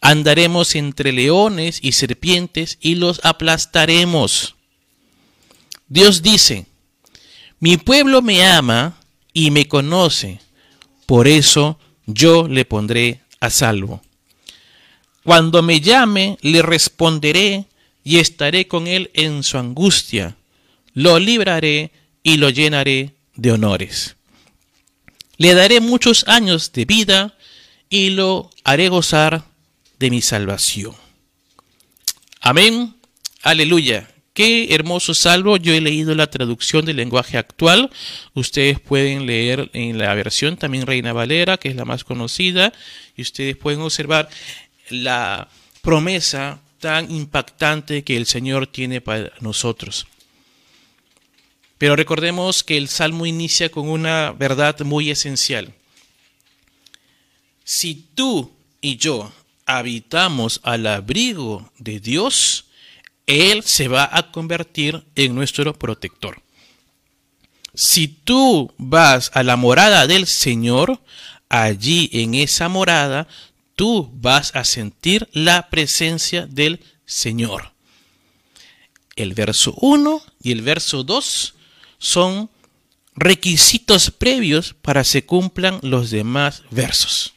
[0.00, 4.54] Andaremos entre leones y serpientes y los aplastaremos.
[5.88, 6.66] Dios dice,
[7.60, 9.00] mi pueblo me ama
[9.32, 10.40] y me conoce,
[11.06, 14.02] por eso yo le pondré a salvo.
[15.24, 17.66] Cuando me llame, le responderé
[18.04, 20.36] y estaré con él en su angustia.
[20.94, 21.90] Lo libraré
[22.22, 24.16] y lo llenaré de honores.
[25.36, 27.36] Le daré muchos años de vida
[27.90, 29.44] y lo haré gozar
[29.98, 30.94] de mi salvación.
[32.40, 32.94] Amén.
[33.42, 34.08] Aleluya.
[34.32, 35.56] Qué hermoso salvo.
[35.56, 37.90] Yo he leído la traducción del lenguaje actual.
[38.34, 42.72] Ustedes pueden leer en la versión también Reina Valera, que es la más conocida,
[43.16, 44.28] y ustedes pueden observar
[44.90, 45.48] la
[45.82, 50.06] promesa tan impactante que el Señor tiene para nosotros.
[51.76, 55.74] Pero recordemos que el salmo inicia con una verdad muy esencial.
[57.64, 59.32] Si tú y yo
[59.68, 62.64] habitamos al abrigo de Dios,
[63.26, 66.42] Él se va a convertir en nuestro protector.
[67.74, 71.00] Si tú vas a la morada del Señor,
[71.48, 73.28] allí en esa morada,
[73.76, 77.72] tú vas a sentir la presencia del Señor.
[79.14, 81.54] El verso 1 y el verso 2
[81.98, 82.50] son
[83.14, 87.34] requisitos previos para que se cumplan los demás versos.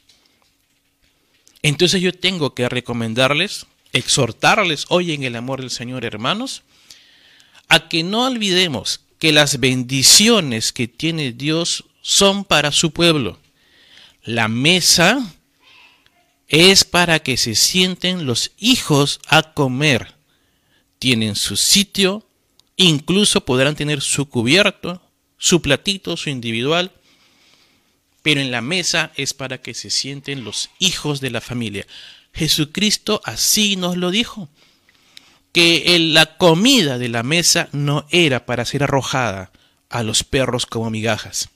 [1.62, 6.62] Entonces yo tengo que recomendarles, exhortarles hoy en el amor del Señor, hermanos,
[7.68, 13.38] a que no olvidemos que las bendiciones que tiene Dios son para su pueblo.
[14.24, 15.24] La mesa
[16.48, 20.14] es para que se sienten los hijos a comer.
[20.98, 22.26] Tienen su sitio,
[22.76, 25.00] incluso podrán tener su cubierto,
[25.38, 26.92] su platito, su individual,
[28.22, 31.86] pero en la mesa es para que se sienten los hijos de la familia.
[32.32, 34.48] Jesucristo así nos lo dijo,
[35.52, 39.52] que la comida de la mesa no era para ser arrojada
[39.90, 41.50] a los perros como migajas.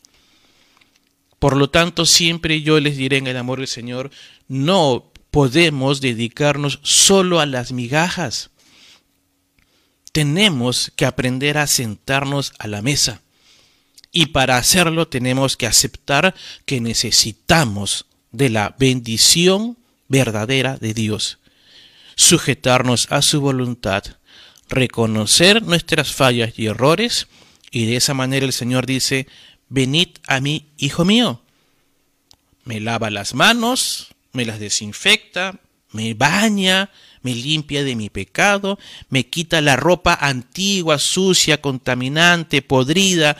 [1.38, 4.10] Por lo tanto, siempre yo les diré en el amor del Señor,
[4.48, 8.50] no podemos dedicarnos solo a las migajas.
[10.12, 13.22] Tenemos que aprender a sentarnos a la mesa
[14.12, 19.76] y para hacerlo tenemos que aceptar que necesitamos de la bendición
[20.08, 21.38] verdadera de Dios,
[22.14, 24.04] sujetarnos a su voluntad,
[24.68, 27.28] reconocer nuestras fallas y errores,
[27.70, 29.26] y de esa manera el Señor dice,
[29.68, 31.42] venid a mí, hijo mío.
[32.64, 35.60] Me lava las manos, me las desinfecta,
[35.96, 36.90] me baña,
[37.22, 38.78] me limpia de mi pecado,
[39.08, 43.36] me quita la ropa antigua, sucia, contaminante, podrida,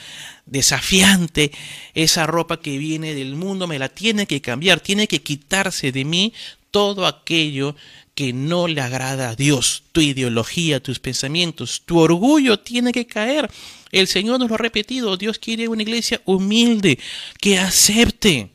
[0.47, 1.53] desafiante,
[1.95, 6.05] esa ropa que viene del mundo, me la tiene que cambiar, tiene que quitarse de
[6.05, 6.33] mí
[6.71, 7.77] todo aquello
[8.15, 13.51] que no le agrada a Dios, tu ideología, tus pensamientos, tu orgullo tiene que caer.
[13.93, 16.99] El Señor nos lo ha repetido, Dios quiere una iglesia humilde,
[17.41, 18.51] que acepte,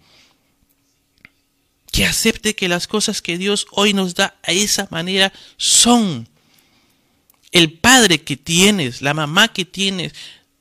[1.91, 6.27] que acepte que las cosas que Dios hoy nos da a esa manera son.
[7.51, 10.13] El padre que tienes, la mamá que tienes,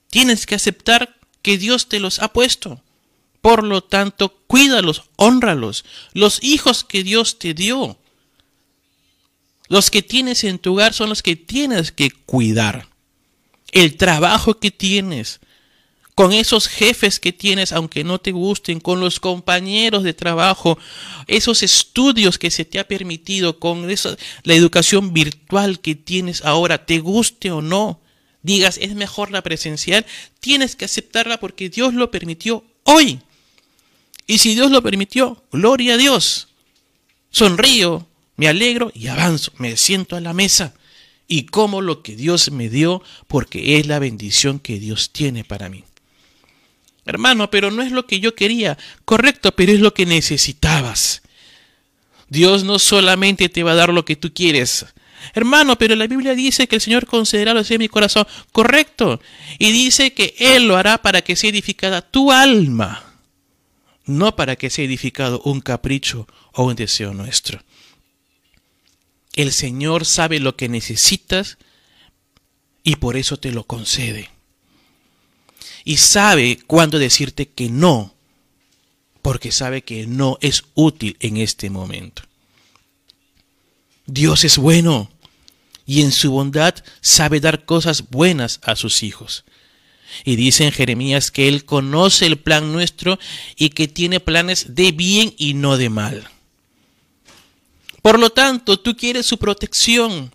[0.09, 2.83] tienes que aceptar que Dios te los ha puesto.
[3.41, 5.85] Por lo tanto, cuídalos, honralos.
[6.13, 7.97] Los hijos que Dios te dio,
[9.69, 12.89] los que tienes en tu hogar son los que tienes que cuidar.
[13.71, 15.39] El trabajo que tienes,
[16.21, 20.79] con esos jefes que tienes, aunque no te gusten, con los compañeros de trabajo,
[21.27, 26.99] esos estudios que se te ha permitido, con la educación virtual que tienes ahora, te
[26.99, 28.03] guste o no,
[28.43, 30.05] digas es mejor la presencial,
[30.41, 33.21] tienes que aceptarla porque Dios lo permitió hoy.
[34.27, 36.49] Y si Dios lo permitió, gloria a Dios.
[37.31, 38.07] Sonrío,
[38.37, 40.75] me alegro y avanzo, me siento a la mesa
[41.27, 45.71] y como lo que Dios me dio porque es la bendición que Dios tiene para
[45.71, 45.85] mí.
[47.05, 51.23] Hermano, pero no es lo que yo quería, correcto, pero es lo que necesitabas.
[52.29, 54.87] Dios no solamente te va a dar lo que tú quieres,
[55.35, 58.27] Hermano, pero la Biblia dice que el Señor concederá lo que mi corazón.
[58.53, 59.21] Correcto.
[59.59, 63.05] Y dice que Él lo hará para que sea edificada tu alma.
[64.07, 67.63] No para que sea edificado un capricho o un deseo nuestro.
[69.35, 71.59] El Señor sabe lo que necesitas
[72.83, 74.31] y por eso te lo concede.
[75.85, 78.15] Y sabe cuándo decirte que no,
[79.23, 82.23] porque sabe que no es útil en este momento.
[84.07, 85.11] Dios es bueno
[85.87, 89.45] y en su bondad sabe dar cosas buenas a sus hijos.
[90.25, 93.19] Y dice en Jeremías que Él conoce el plan nuestro
[93.57, 96.29] y que tiene planes de bien y no de mal.
[98.03, 100.33] Por lo tanto, tú quieres su protección.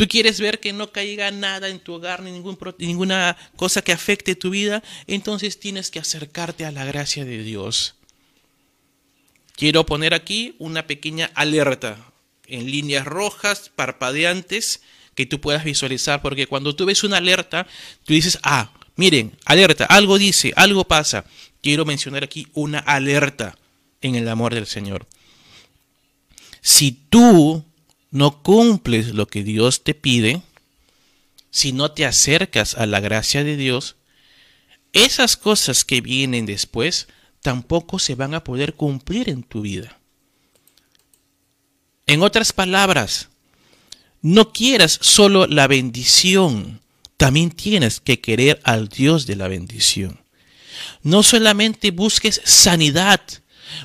[0.00, 2.32] Tú quieres ver que no caiga nada en tu hogar, ni
[2.78, 4.82] ninguna cosa que afecte tu vida.
[5.06, 7.96] Entonces tienes que acercarte a la gracia de Dios.
[9.54, 11.98] Quiero poner aquí una pequeña alerta
[12.46, 14.80] en líneas rojas, parpadeantes,
[15.14, 17.66] que tú puedas visualizar, porque cuando tú ves una alerta,
[18.06, 21.26] tú dices, ah, miren, alerta, algo dice, algo pasa.
[21.62, 23.58] Quiero mencionar aquí una alerta
[24.00, 25.06] en el amor del Señor.
[26.62, 27.66] Si tú
[28.10, 30.42] no cumples lo que Dios te pide,
[31.50, 33.96] si no te acercas a la gracia de Dios,
[34.92, 37.08] esas cosas que vienen después
[37.42, 39.98] tampoco se van a poder cumplir en tu vida.
[42.06, 43.28] En otras palabras,
[44.20, 46.80] no quieras solo la bendición,
[47.16, 50.20] también tienes que querer al Dios de la bendición.
[51.02, 53.20] No solamente busques sanidad,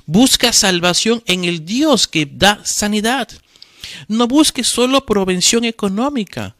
[0.06, 3.30] busca salvación en el Dios que da sanidad.
[4.08, 6.56] No busques solo provención económica.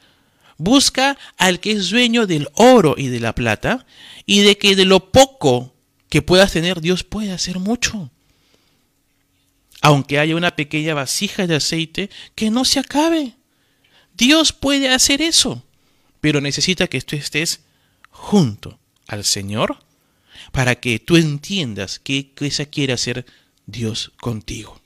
[0.58, 3.86] Busca al que es dueño del oro y de la plata
[4.26, 5.74] y de que de lo poco
[6.10, 8.10] que puedas tener Dios puede hacer mucho
[9.86, 13.34] aunque haya una pequeña vasija de aceite, que no se acabe.
[14.18, 15.64] Dios puede hacer eso,
[16.22, 17.62] pero necesita que tú estés
[18.10, 19.78] junto al Señor
[20.52, 23.28] para que tú entiendas qué cosa quiere hacer
[23.68, 24.82] Dios contigo.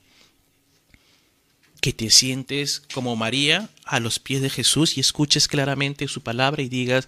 [1.81, 6.61] Que te sientes como María a los pies de Jesús y escuches claramente su palabra
[6.61, 7.07] y digas,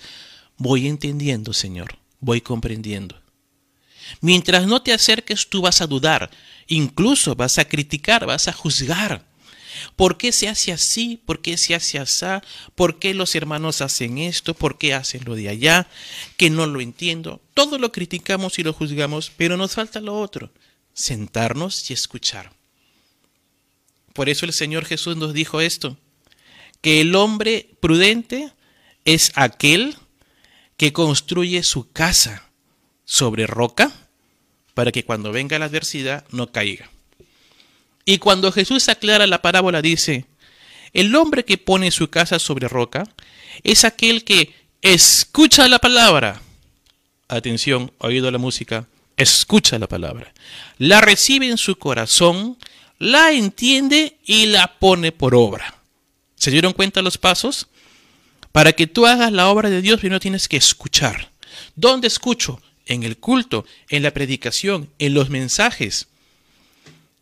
[0.58, 3.20] voy entendiendo, Señor, voy comprendiendo.
[4.22, 6.30] Mientras no te acerques, tú vas a dudar,
[6.68, 9.26] incluso vas a criticar, vas a juzgar.
[9.96, 11.22] ¿Por qué se hace así?
[11.26, 12.26] ¿Por qué se hace así?
[12.76, 14.54] ¿Por qué los hermanos hacen esto?
[14.54, 15.88] ¿Por qué hacen lo de allá?
[16.38, 17.42] Que no lo entiendo.
[17.54, 20.52] Todo lo criticamos y lo juzgamos, pero nos falta lo otro,
[20.94, 22.52] sentarnos y escuchar.
[24.14, 25.98] Por eso el Señor Jesús nos dijo esto,
[26.82, 28.52] que el hombre prudente
[29.06, 29.96] es aquel
[30.78, 32.50] que construye su casa
[33.06, 33.92] sobre roca
[34.74, 36.90] para que cuando venga la adversidad no caiga.
[38.06, 40.26] Y cuando Jesús aclara la parábola dice,
[40.94, 43.04] el hombre que pone su casa sobre roca
[43.64, 46.42] es aquel que escucha la palabra.
[47.28, 48.88] Atención, oído la música,
[49.18, 50.34] escucha la palabra.
[50.78, 52.58] La recibe en su corazón,
[53.02, 55.74] la entiende y la pone por obra.
[56.36, 57.68] ¿Se dieron cuenta los pasos?
[58.52, 61.32] Para que tú hagas la obra de Dios, primero tienes que escuchar.
[61.76, 62.62] ¿Dónde escucho?
[62.86, 66.10] En el culto, en la predicación, en los mensajes.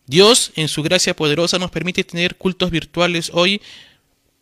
[0.06, 3.62] Dios, en su gracia poderosa, nos permite tener cultos virtuales hoy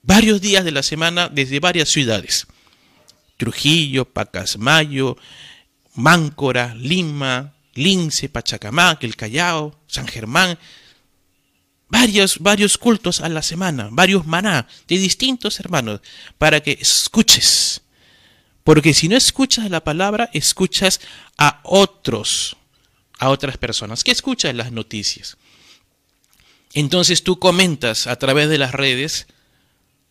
[0.02, 2.48] varios días de la semana desde varias ciudades.
[3.38, 5.18] Trujillo, Pacasmayo,
[5.94, 10.58] Máncora, Lima, Lince, Pachacamac, El Callao, San Germán.
[11.90, 16.02] Varios, varios cultos a la semana, varios maná de distintos hermanos,
[16.38, 17.82] para que escuches.
[18.64, 21.00] Porque si no escuchas la palabra, escuchas
[21.38, 22.58] a otros,
[23.20, 24.04] a otras personas.
[24.04, 25.38] ¿Qué escuchas las noticias?
[26.74, 29.28] Entonces tú comentas a través de las redes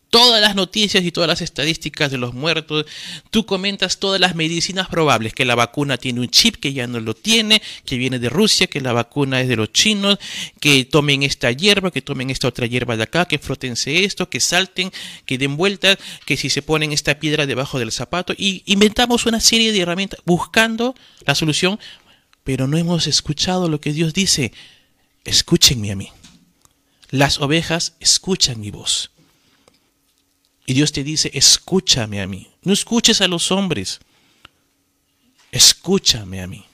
[0.09, 2.85] todas las noticias y todas las estadísticas de los muertos.
[3.29, 6.99] Tú comentas todas las medicinas probables, que la vacuna tiene un chip que ya no
[6.99, 10.17] lo tiene, que viene de Rusia, que la vacuna es de los chinos,
[10.59, 14.39] que tomen esta hierba, que tomen esta otra hierba de acá, que frotense esto, que
[14.39, 14.91] salten,
[15.25, 18.33] que den vueltas, que si se ponen esta piedra debajo del zapato.
[18.37, 20.95] Y inventamos una serie de herramientas buscando
[21.25, 21.79] la solución,
[22.43, 24.53] pero no hemos escuchado lo que Dios dice.
[25.25, 26.09] Escúchenme a mí.
[27.09, 29.11] Las ovejas escuchan mi voz.
[30.67, 32.49] Y Dios te dice, escúchame a mí.
[32.61, 33.99] No escuches a los hombres.
[35.49, 36.65] Escúchame a mí.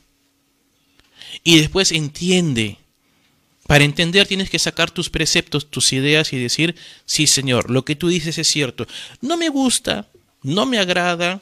[1.43, 2.79] Y después entiende.
[3.67, 6.75] Para entender tienes que sacar tus preceptos, tus ideas y decir,
[7.05, 8.87] sí Señor, lo que tú dices es cierto.
[9.21, 10.07] No me gusta,
[10.41, 11.39] no me agrada,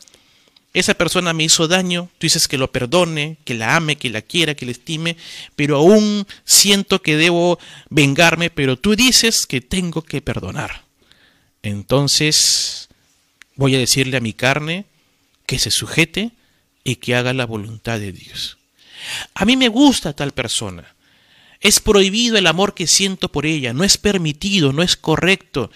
[0.73, 4.21] esa persona me hizo daño, tú dices que lo perdone, que la ame, que la
[4.21, 5.15] quiera, que la estime,
[5.55, 10.90] pero aún siento que debo vengarme, pero tú dices que tengo que perdonar.
[11.63, 12.89] Entonces
[13.55, 14.85] voy a decirle a mi carne
[15.45, 16.31] que se sujete
[16.83, 18.57] y que haga la voluntad de Dios.
[19.33, 20.95] A mí me gusta tal persona,
[21.61, 25.69] es prohibido el amor que siento por ella, no es permitido, no es correcto.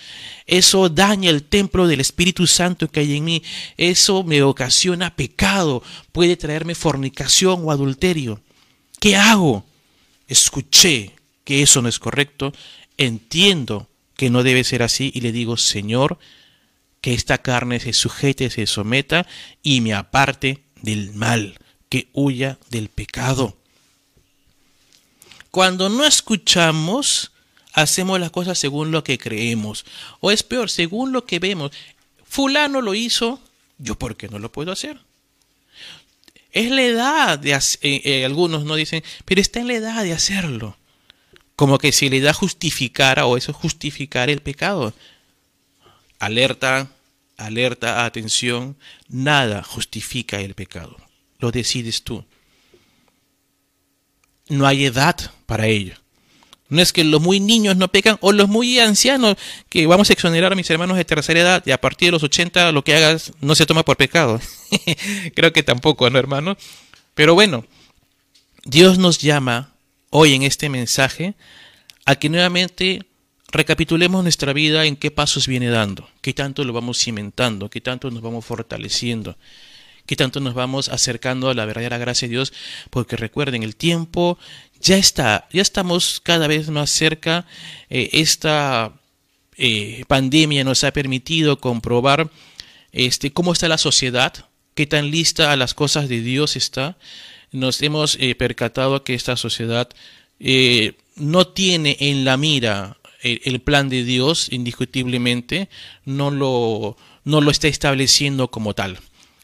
[0.48, 3.44] Eso daña el templo del Espíritu Santo que hay en mí.
[3.78, 8.42] Eso me ocasiona pecado, puede traerme fornicación o adulterio.
[9.00, 9.64] ¿Qué hago?
[10.28, 11.12] Escuché
[11.44, 12.52] que eso no es correcto,
[12.98, 16.18] entiendo que no debe ser así y le digo, Señor,
[17.02, 19.28] que esta carne se sujete, se someta
[19.62, 21.60] y me aparte del mal,
[21.90, 23.58] que huya del pecado.
[25.52, 27.32] Cuando no escuchamos,
[27.74, 29.86] hacemos las cosas según lo que creemos.
[30.20, 31.72] O es peor, según lo que vemos.
[32.28, 33.40] Fulano lo hizo,
[33.78, 35.00] yo por qué no lo puedo hacer.
[36.52, 40.14] Es la edad de eh, eh, algunos no dicen, pero está en la edad de
[40.14, 40.78] hacerlo.
[41.56, 44.94] Como que si la edad justificara o eso justificar el pecado.
[46.20, 46.90] Alerta,
[47.38, 48.78] alerta, atención,
[49.08, 50.98] nada justifica el pecado.
[51.40, 52.26] Lo decides tú
[54.50, 55.96] no hay edad para ello.
[56.68, 59.38] No es que los muy niños no pecan o los muy ancianos,
[59.70, 62.24] que vamos a exonerar a mis hermanos de tercera edad y a partir de los
[62.24, 64.40] 80 lo que hagas no se toma por pecado.
[65.36, 66.58] Creo que tampoco, ¿no, hermano?
[67.14, 67.66] Pero bueno,
[68.64, 69.75] Dios nos llama
[70.18, 71.36] hoy en este mensaje
[72.06, 73.04] a que nuevamente
[73.52, 78.10] recapitulemos nuestra vida en qué pasos viene dando, qué tanto lo vamos cimentando, qué tanto
[78.10, 79.38] nos vamos fortaleciendo
[80.06, 82.54] que tanto nos vamos acercando a la verdadera gracia de Dios,
[82.92, 84.38] porque recuerden, el tiempo
[84.80, 87.48] ya está, ya estamos cada vez más cerca.
[87.90, 88.94] Eh, esta
[89.58, 92.30] eh, pandemia nos ha permitido comprobar
[92.92, 94.46] este, cómo está la sociedad,
[94.76, 96.98] qué tan lista a las cosas de Dios está.
[97.56, 99.90] Nos hemos eh, percatado que esta sociedad
[101.16, 105.70] no tiene en la mira el, plan de Dios, indiscutiblemente,
[106.06, 109.00] no lo, no lo está estableciendo como tal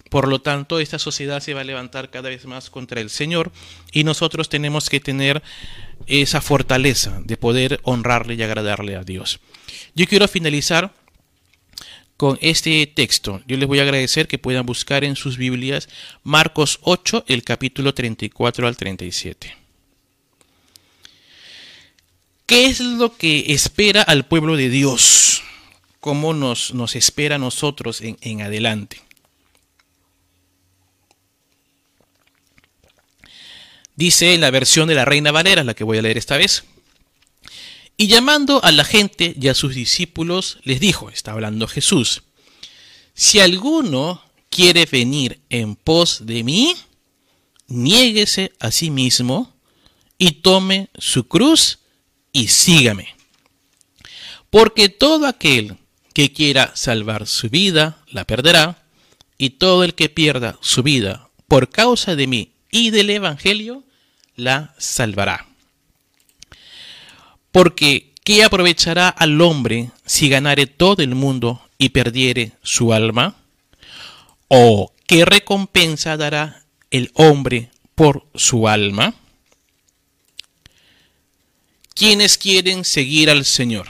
[0.10, 3.52] Por lo tanto, esta sociedad se va a levantar cada vez más contra el Señor
[3.92, 5.42] y nosotros tenemos que tener
[6.08, 9.40] esa fortaleza de poder honrarle y agradarle a Dios.
[9.96, 10.94] Yo quiero finalizar
[12.22, 13.42] con este texto.
[13.48, 15.90] Yo les voy a agradecer que puedan buscar en sus Biblias
[16.22, 19.58] Marcos 8, el capítulo 34 al 37.
[22.46, 25.42] ¿Qué es lo que espera al pueblo de Dios?
[26.00, 29.02] ¿Cómo nos, nos espera a nosotros en, en adelante?
[33.96, 36.66] Dice la versión de la Reina Valera, la que voy a leer esta vez.
[37.98, 42.24] Y llamando a la gente y a sus discípulos, les dijo, está hablando Jesús,
[43.14, 46.76] si alguno quiere venir en pos de mí,
[47.68, 49.54] niéguese a sí mismo
[50.18, 51.80] y tome su cruz
[52.32, 53.16] y sígame.
[54.50, 55.78] Porque todo aquel
[56.14, 58.84] que quiera salvar su vida, la perderá,
[59.38, 63.84] y todo el que pierda su vida por causa de mí y del Evangelio,
[64.36, 65.51] la salvará.
[67.52, 73.36] Porque, ¿qué aprovechará al hombre si ganare todo el mundo y perdiere su alma?
[74.48, 79.14] ¿O qué recompensa dará el hombre por su alma?
[81.94, 83.88] ¿Quiénes quieren seguir al Señor?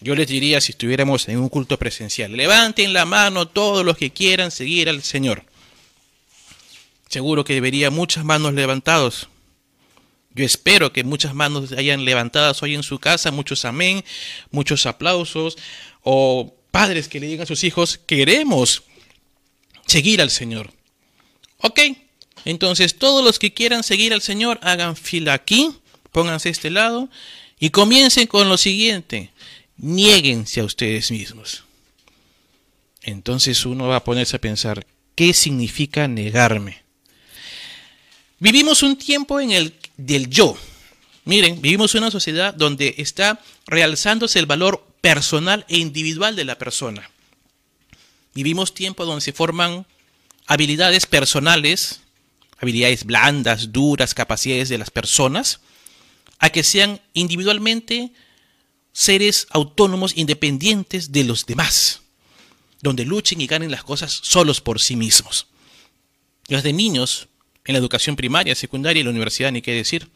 [0.00, 4.10] Yo les diría si estuviéramos en un culto presencial, levanten la mano todos los que
[4.10, 5.44] quieran seguir al Señor.
[7.08, 9.28] Seguro que debería muchas manos levantados.
[10.36, 14.04] Yo espero que muchas manos hayan levantadas hoy en su casa, muchos amén,
[14.50, 15.56] muchos aplausos,
[16.02, 18.82] o padres que le digan a sus hijos, queremos
[19.86, 20.74] seguir al Señor.
[21.62, 21.80] Ok,
[22.44, 25.70] entonces todos los que quieran seguir al Señor, hagan fila aquí,
[26.12, 27.08] pónganse a este lado
[27.58, 29.30] y comiencen con lo siguiente,
[29.78, 31.64] niéguense a ustedes mismos.
[33.00, 36.82] Entonces uno va a ponerse a pensar, ¿qué significa negarme?
[38.38, 40.56] Vivimos un tiempo en el del yo.
[41.24, 46.58] Miren, vivimos en una sociedad donde está realzándose el valor personal e individual de la
[46.58, 47.10] persona.
[48.34, 49.86] Vivimos tiempo donde se forman
[50.46, 52.00] habilidades personales,
[52.58, 55.60] habilidades blandas, duras, capacidades de las personas,
[56.38, 58.12] a que sean individualmente
[58.92, 62.02] seres autónomos, independientes de los demás,
[62.82, 65.48] donde luchen y ganen las cosas solos por sí mismos.
[66.48, 67.28] Los de niños
[67.66, 70.08] en la educación primaria, secundaria y la universidad, ni qué decir.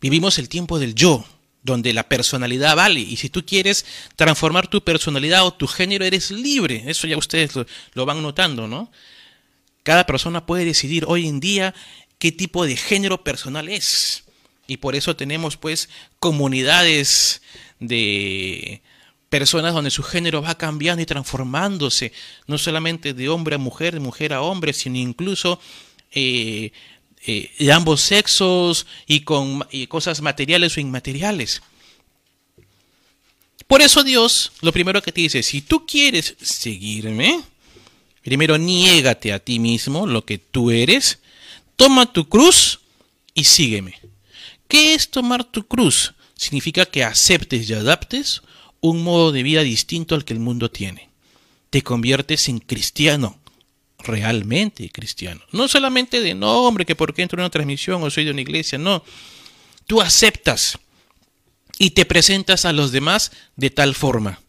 [0.00, 1.24] Vivimos el tiempo del yo,
[1.62, 3.00] donde la personalidad vale.
[3.00, 3.84] Y si tú quieres
[4.14, 6.84] transformar tu personalidad o tu género, eres libre.
[6.86, 7.52] Eso ya ustedes
[7.92, 8.90] lo, van notando, ¿no?
[9.82, 11.74] Cada persona puede decidir hoy en día
[12.18, 14.24] qué tipo de género personal es.
[14.66, 15.88] Y por eso tenemos pues
[16.18, 17.42] comunidades
[17.78, 18.82] de
[19.28, 22.12] personas donde su género va cambiando y transformándose,
[22.46, 25.60] no solamente de hombre a mujer, de mujer a hombre, sino incluso
[26.12, 26.72] eh,
[27.26, 31.62] eh, de ambos sexos y con cosas materiales o inmateriales.
[33.66, 37.42] Por eso Dios lo primero que te dice, si tú quieres seguirme,
[38.22, 41.18] primero niégate a ti mismo lo que tú eres,
[41.76, 42.80] toma tu cruz
[43.34, 44.00] y sígueme.
[44.68, 46.14] ¿Qué es tomar tu cruz?
[46.36, 48.42] Significa que aceptes y adaptes
[48.80, 51.08] un modo de vida distinto al que el mundo tiene.
[51.70, 53.38] Te conviertes en cristiano,
[54.06, 55.40] realmente cristiano.
[55.52, 58.78] No solamente de nombre, que porque entro en una transmisión o soy de una iglesia,
[58.78, 59.04] no.
[59.86, 60.78] Tú aceptas
[61.78, 64.40] y te presentas a los demás de tal forma.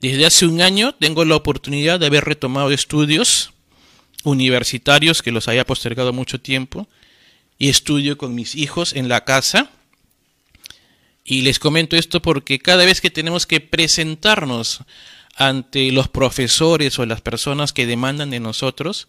[0.00, 3.52] Desde hace un año tengo la oportunidad de haber retomado estudios
[4.24, 6.88] universitarios que los haya postergado mucho tiempo
[7.58, 9.70] y estudio con mis hijos en la casa.
[11.30, 14.80] Y les comento esto porque cada vez que tenemos que presentarnos
[15.36, 19.06] ante los profesores o las personas que demandan de nosotros,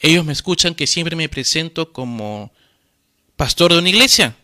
[0.00, 2.54] ellos me escuchan que siempre me presento como
[3.36, 4.34] pastor de una iglesia.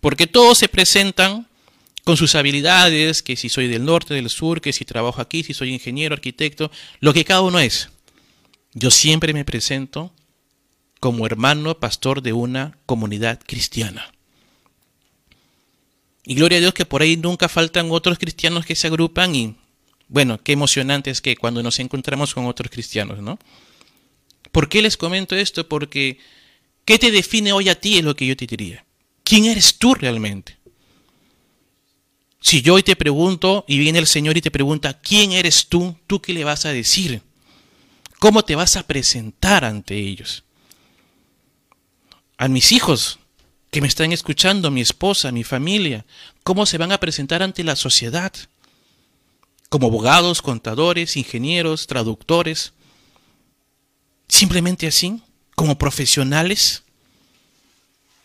[0.00, 1.46] Porque todos se presentan
[2.02, 5.54] con sus habilidades, que si soy del norte, del sur, que si trabajo aquí, si
[5.54, 7.90] soy ingeniero, arquitecto, lo que cada uno es.
[8.74, 10.12] Yo siempre me presento
[10.98, 14.10] como hermano pastor de una comunidad cristiana.
[16.30, 19.56] Y gloria a Dios que por ahí nunca faltan otros cristianos que se agrupan y
[20.06, 23.36] bueno, qué emocionante es que cuando nos encontramos con otros cristianos, ¿no?
[24.52, 25.68] ¿Por qué les comento esto?
[25.68, 26.18] Porque
[26.84, 28.86] ¿qué te define hoy a ti es lo que yo te diría?
[29.24, 30.56] ¿Quién eres tú realmente?
[32.40, 35.96] Si yo hoy te pregunto y viene el Señor y te pregunta, ¿quién eres tú?
[36.06, 37.22] ¿Tú qué le vas a decir?
[38.20, 40.44] ¿Cómo te vas a presentar ante ellos?
[42.36, 43.19] A mis hijos
[43.70, 46.04] que me están escuchando, mi esposa, mi familia,
[46.42, 48.32] ¿cómo se van a presentar ante la sociedad?
[49.70, 52.72] como abogados, contadores, ingenieros, traductores,
[54.28, 55.22] simplemente así,
[55.54, 56.82] como profesionales,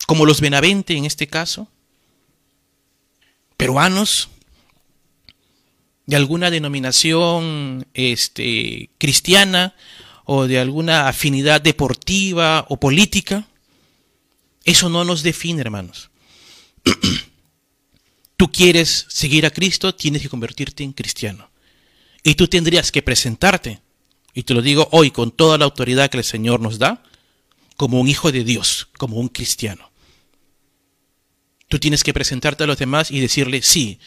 [0.08, 1.68] como los Benavente en este caso,
[3.58, 4.30] peruanos,
[6.08, 9.76] de alguna denominación este, cristiana
[10.26, 13.48] o de alguna afinidad deportiva o política.
[14.66, 16.09] Eso no nos define, hermanos.
[18.38, 21.49] tú quieres seguir a Cristo, tienes que convertirte en cristiano.
[22.24, 23.80] Y tú tendrías que presentarte,
[24.34, 27.03] y te lo digo hoy con toda la autoridad que el Señor nos da,
[27.78, 29.91] como un hijo de Dios, como un cristiano.
[31.68, 33.99] Tú tienes que presentarte a los demás y decirle, sí,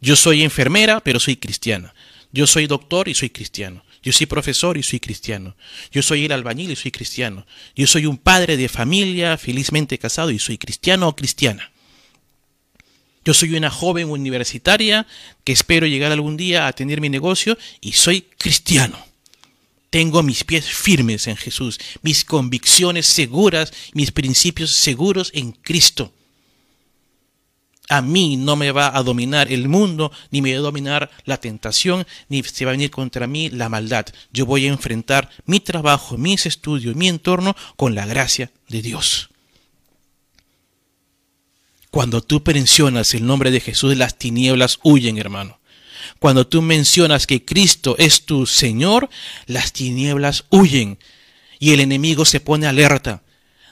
[0.00, 1.94] yo soy enfermera, pero soy cristiana.
[2.32, 3.84] Yo soy doctor y soy cristiano.
[4.02, 5.56] Yo soy profesor y soy cristiano.
[5.92, 7.46] Yo soy el albañil y soy cristiano.
[7.76, 11.70] Yo soy un padre de familia felizmente casado y soy cristiano o cristiana.
[13.24, 15.06] Yo soy una joven universitaria
[15.44, 18.98] que espero llegar algún día a tener mi negocio y soy cristiano.
[19.90, 26.14] Tengo mis pies firmes en Jesús, mis convicciones seguras, mis principios seguros en Cristo.
[27.90, 31.38] A mí no me va a dominar el mundo, ni me va a dominar la
[31.38, 34.06] tentación, ni se va a venir contra mí la maldad.
[34.32, 39.30] Yo voy a enfrentar mi trabajo, mis estudios, mi entorno con la gracia de Dios.
[41.90, 45.58] Cuando tú mencionas el nombre de Jesús, las tinieblas huyen, hermano.
[46.20, 49.10] Cuando tú mencionas que Cristo es tu Señor,
[49.46, 50.96] las tinieblas huyen
[51.58, 53.24] y el enemigo se pone alerta.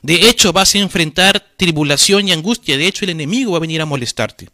[0.03, 2.77] De hecho, vas a enfrentar tribulación y angustia.
[2.77, 4.49] De hecho, el enemigo va a venir a molestarte.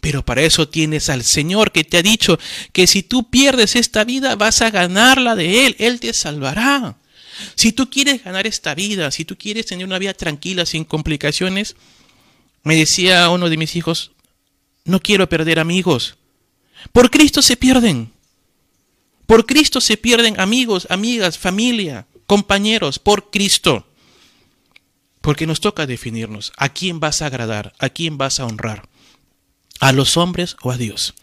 [0.00, 2.38] Pero para eso tienes al Señor que te ha dicho
[2.72, 5.76] que si tú pierdes esta vida, vas a ganarla de Él.
[5.78, 6.96] Él te salvará.
[7.54, 11.76] Si tú quieres ganar esta vida, si tú quieres tener una vida tranquila, sin complicaciones,
[12.62, 14.12] me decía uno de mis hijos,
[14.84, 16.16] no quiero perder amigos.
[16.92, 18.10] Por Cristo se pierden.
[19.26, 23.86] Por Cristo se pierden amigos, amigas, familia, compañeros, por Cristo.
[25.22, 28.88] Porque nos toca definirnos a quién vas a agradar, a quién vas a honrar.
[29.80, 31.14] ¿A los hombres o a Dios?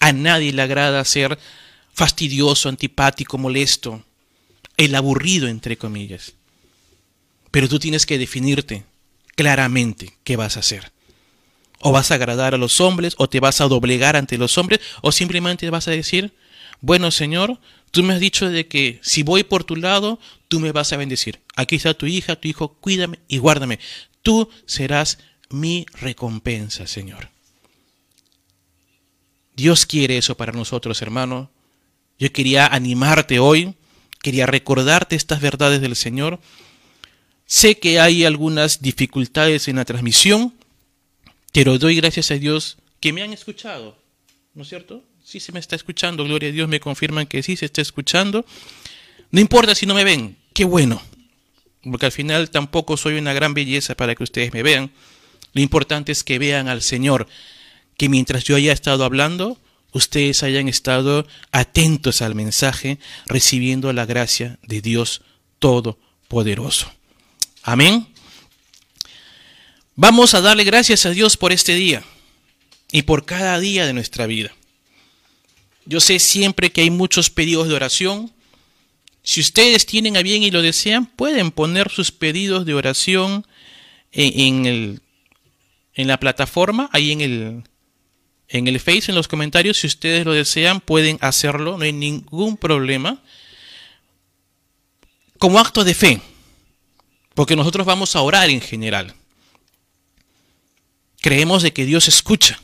[0.00, 1.38] A nadie le agrada ser
[1.92, 4.02] fastidioso, antipático, molesto,
[4.76, 6.32] el aburrido, entre comillas.
[7.50, 8.84] Pero tú tienes que definirte
[9.36, 10.92] claramente qué vas a hacer.
[11.80, 14.80] O vas a agradar a los hombres, o te vas a doblegar ante los hombres,
[15.02, 16.34] o simplemente vas a decir,
[16.80, 17.58] bueno Señor,
[17.90, 20.18] tú me has dicho de que si voy por tu lado,
[20.48, 21.40] tú me vas a bendecir.
[21.56, 23.78] Aquí está tu hija, tu hijo, cuídame y guárdame.
[24.22, 25.18] Tú serás
[25.48, 27.30] mi recompensa, Señor.
[29.54, 31.50] Dios quiere eso para nosotros, hermano.
[32.18, 33.74] Yo quería animarte hoy,
[34.22, 36.40] quería recordarte estas verdades del Señor
[37.50, 40.54] Sé que hay algunas dificultades en la transmisión,
[41.52, 43.98] pero doy gracias a Dios que me han escuchado,
[44.54, 45.02] ¿no es cierto?
[45.30, 48.44] Sí se me está escuchando, gloria a Dios, me confirman que sí se está escuchando.
[49.30, 51.00] No importa si no me ven, qué bueno,
[51.84, 54.90] porque al final tampoco soy una gran belleza para que ustedes me vean.
[55.52, 57.28] Lo importante es que vean al Señor,
[57.96, 59.56] que mientras yo haya estado hablando,
[59.92, 65.22] ustedes hayan estado atentos al mensaje, recibiendo la gracia de Dios
[65.60, 66.92] Todopoderoso.
[67.62, 68.08] Amén.
[69.94, 72.02] Vamos a darle gracias a Dios por este día
[72.90, 74.50] y por cada día de nuestra vida.
[75.84, 78.32] Yo sé siempre que hay muchos pedidos de oración.
[79.22, 83.46] Si ustedes tienen a bien y lo desean, pueden poner sus pedidos de oración
[84.12, 85.00] en, el,
[85.94, 87.62] en la plataforma, ahí en el,
[88.48, 89.78] en el Face, en los comentarios.
[89.78, 93.22] Si ustedes lo desean, pueden hacerlo, no hay ningún problema.
[95.38, 96.20] Como acto de fe.
[97.34, 99.14] Porque nosotros vamos a orar en general.
[101.20, 102.60] Creemos de que Dios escucha.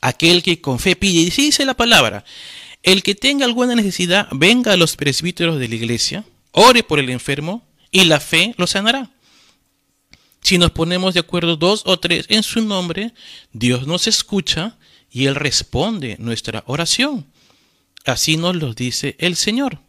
[0.00, 2.24] Aquel que con fe pide, y dice la palabra,
[2.82, 7.10] el que tenga alguna necesidad, venga a los presbíteros de la iglesia, ore por el
[7.10, 9.10] enfermo y la fe lo sanará.
[10.40, 13.12] Si nos ponemos de acuerdo dos o tres en su nombre,
[13.52, 14.76] Dios nos escucha
[15.10, 17.26] y Él responde nuestra oración.
[18.04, 19.80] Así nos lo dice el Señor.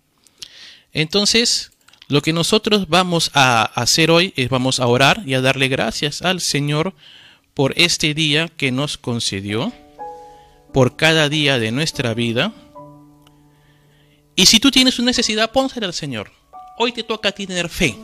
[0.92, 1.72] Entonces,
[2.08, 6.22] lo que nosotros vamos a hacer hoy es vamos a orar y a darle gracias
[6.24, 6.96] al Señor
[7.54, 9.72] por este día que nos concedió,
[10.74, 12.54] por cada día de nuestra vida.
[14.36, 16.32] Y si tú tienes una necesidad, pónsela al Señor.
[16.78, 17.96] Hoy te toca a ti tener fe.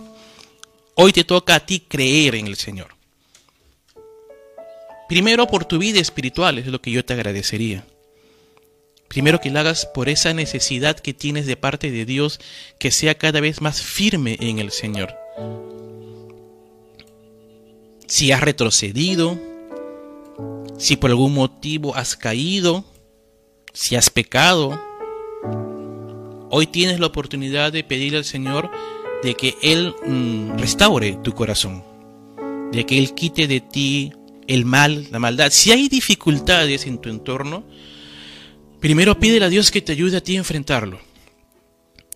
[0.96, 2.96] Hoy te toca a ti creer en el Señor.
[5.08, 7.86] Primero por tu vida espiritual es lo que yo te agradecería.
[9.08, 12.40] Primero que lo hagas por esa necesidad que tienes de parte de Dios,
[12.80, 15.16] que sea cada vez más firme en el Señor.
[18.08, 19.40] Si has retrocedido,
[20.78, 22.84] si por algún motivo has caído,
[23.74, 24.82] Si has pecado,
[26.50, 28.72] hoy tienes la oportunidad de pedirle al Señor
[29.22, 31.84] de que Él mm, restaure tu corazón,
[32.72, 34.14] de que Él quite de ti
[34.48, 35.52] el mal, la maldad.
[35.52, 37.66] Si hay dificultades en tu entorno,
[38.80, 41.00] primero pídele a Dios que te ayude a ti a enfrentarlo.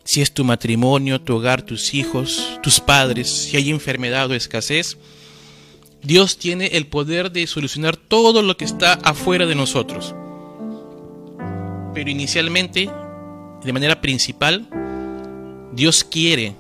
[0.06, 4.98] Si es tu matrimonio, tu hogar, tus hijos, tus padres, si hay enfermedad o escasez,
[6.02, 10.16] Dios tiene el poder de solucionar todo lo que está afuera de nosotros.
[11.94, 12.90] Pero inicialmente,
[13.64, 14.68] de manera principal,
[15.74, 16.56] Dios quiere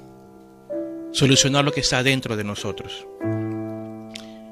[1.12, 3.06] solucionar lo que está dentro de nosotros.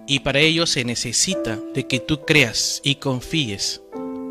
[0.08, 3.82] Y para ello se necesita de que tú creas y confíes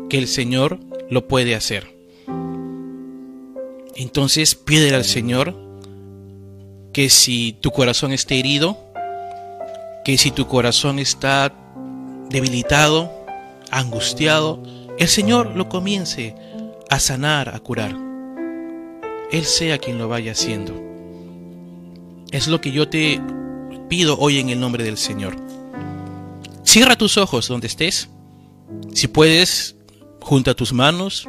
[0.09, 0.79] que el Señor
[1.09, 1.95] lo puede hacer.
[3.95, 5.55] Entonces pídele al Señor
[6.93, 8.77] que si tu corazón está herido,
[10.07, 11.53] que si tu corazón está
[12.29, 13.11] debilitado,
[13.71, 14.63] angustiado,
[14.97, 16.33] el Señor lo comience
[16.89, 17.93] a sanar, a curar.
[19.33, 20.73] Él sea quien lo vaya haciendo.
[22.31, 23.19] Es lo que yo te
[23.89, 25.35] pido hoy en el nombre del Señor.
[26.63, 28.07] Cierra tus ojos donde estés.
[28.93, 29.75] Si puedes,
[30.21, 31.27] junta tus manos,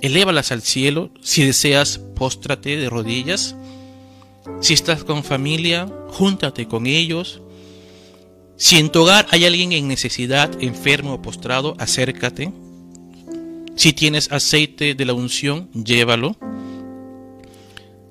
[0.00, 1.10] elévalas al cielo.
[1.20, 3.54] Si deseas, póstrate de rodillas.
[4.62, 7.42] Si estás con familia, júntate con ellos.
[8.56, 12.52] Si en tu hogar hay alguien en necesidad, enfermo o postrado, acércate.
[13.76, 16.36] Si tienes aceite de la unción, llévalo.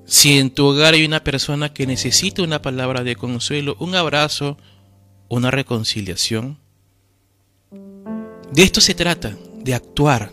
[0.04, 4.58] Si en tu hogar hay una persona que necesita una palabra de consuelo, un abrazo,
[5.28, 6.58] una reconciliación,
[8.52, 10.30] de esto se trata, de actuar.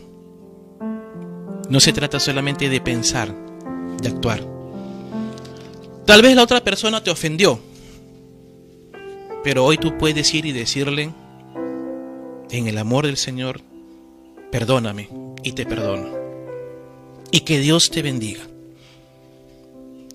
[1.70, 3.34] No se trata solamente de pensar,
[4.00, 4.46] de actuar.
[6.04, 7.58] Tal vez la otra persona te ofendió,
[9.42, 11.10] pero hoy tú puedes ir y decirle,
[12.50, 13.60] en el amor del Señor,
[14.50, 15.08] perdóname
[15.42, 16.20] y te perdono.
[17.30, 18.42] Y que Dios te bendiga.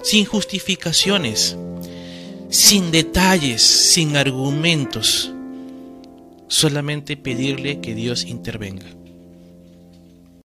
[0.03, 1.57] Sin justificaciones,
[2.49, 5.32] sin detalles, sin argumentos.
[6.47, 8.86] Solamente pedirle que Dios intervenga.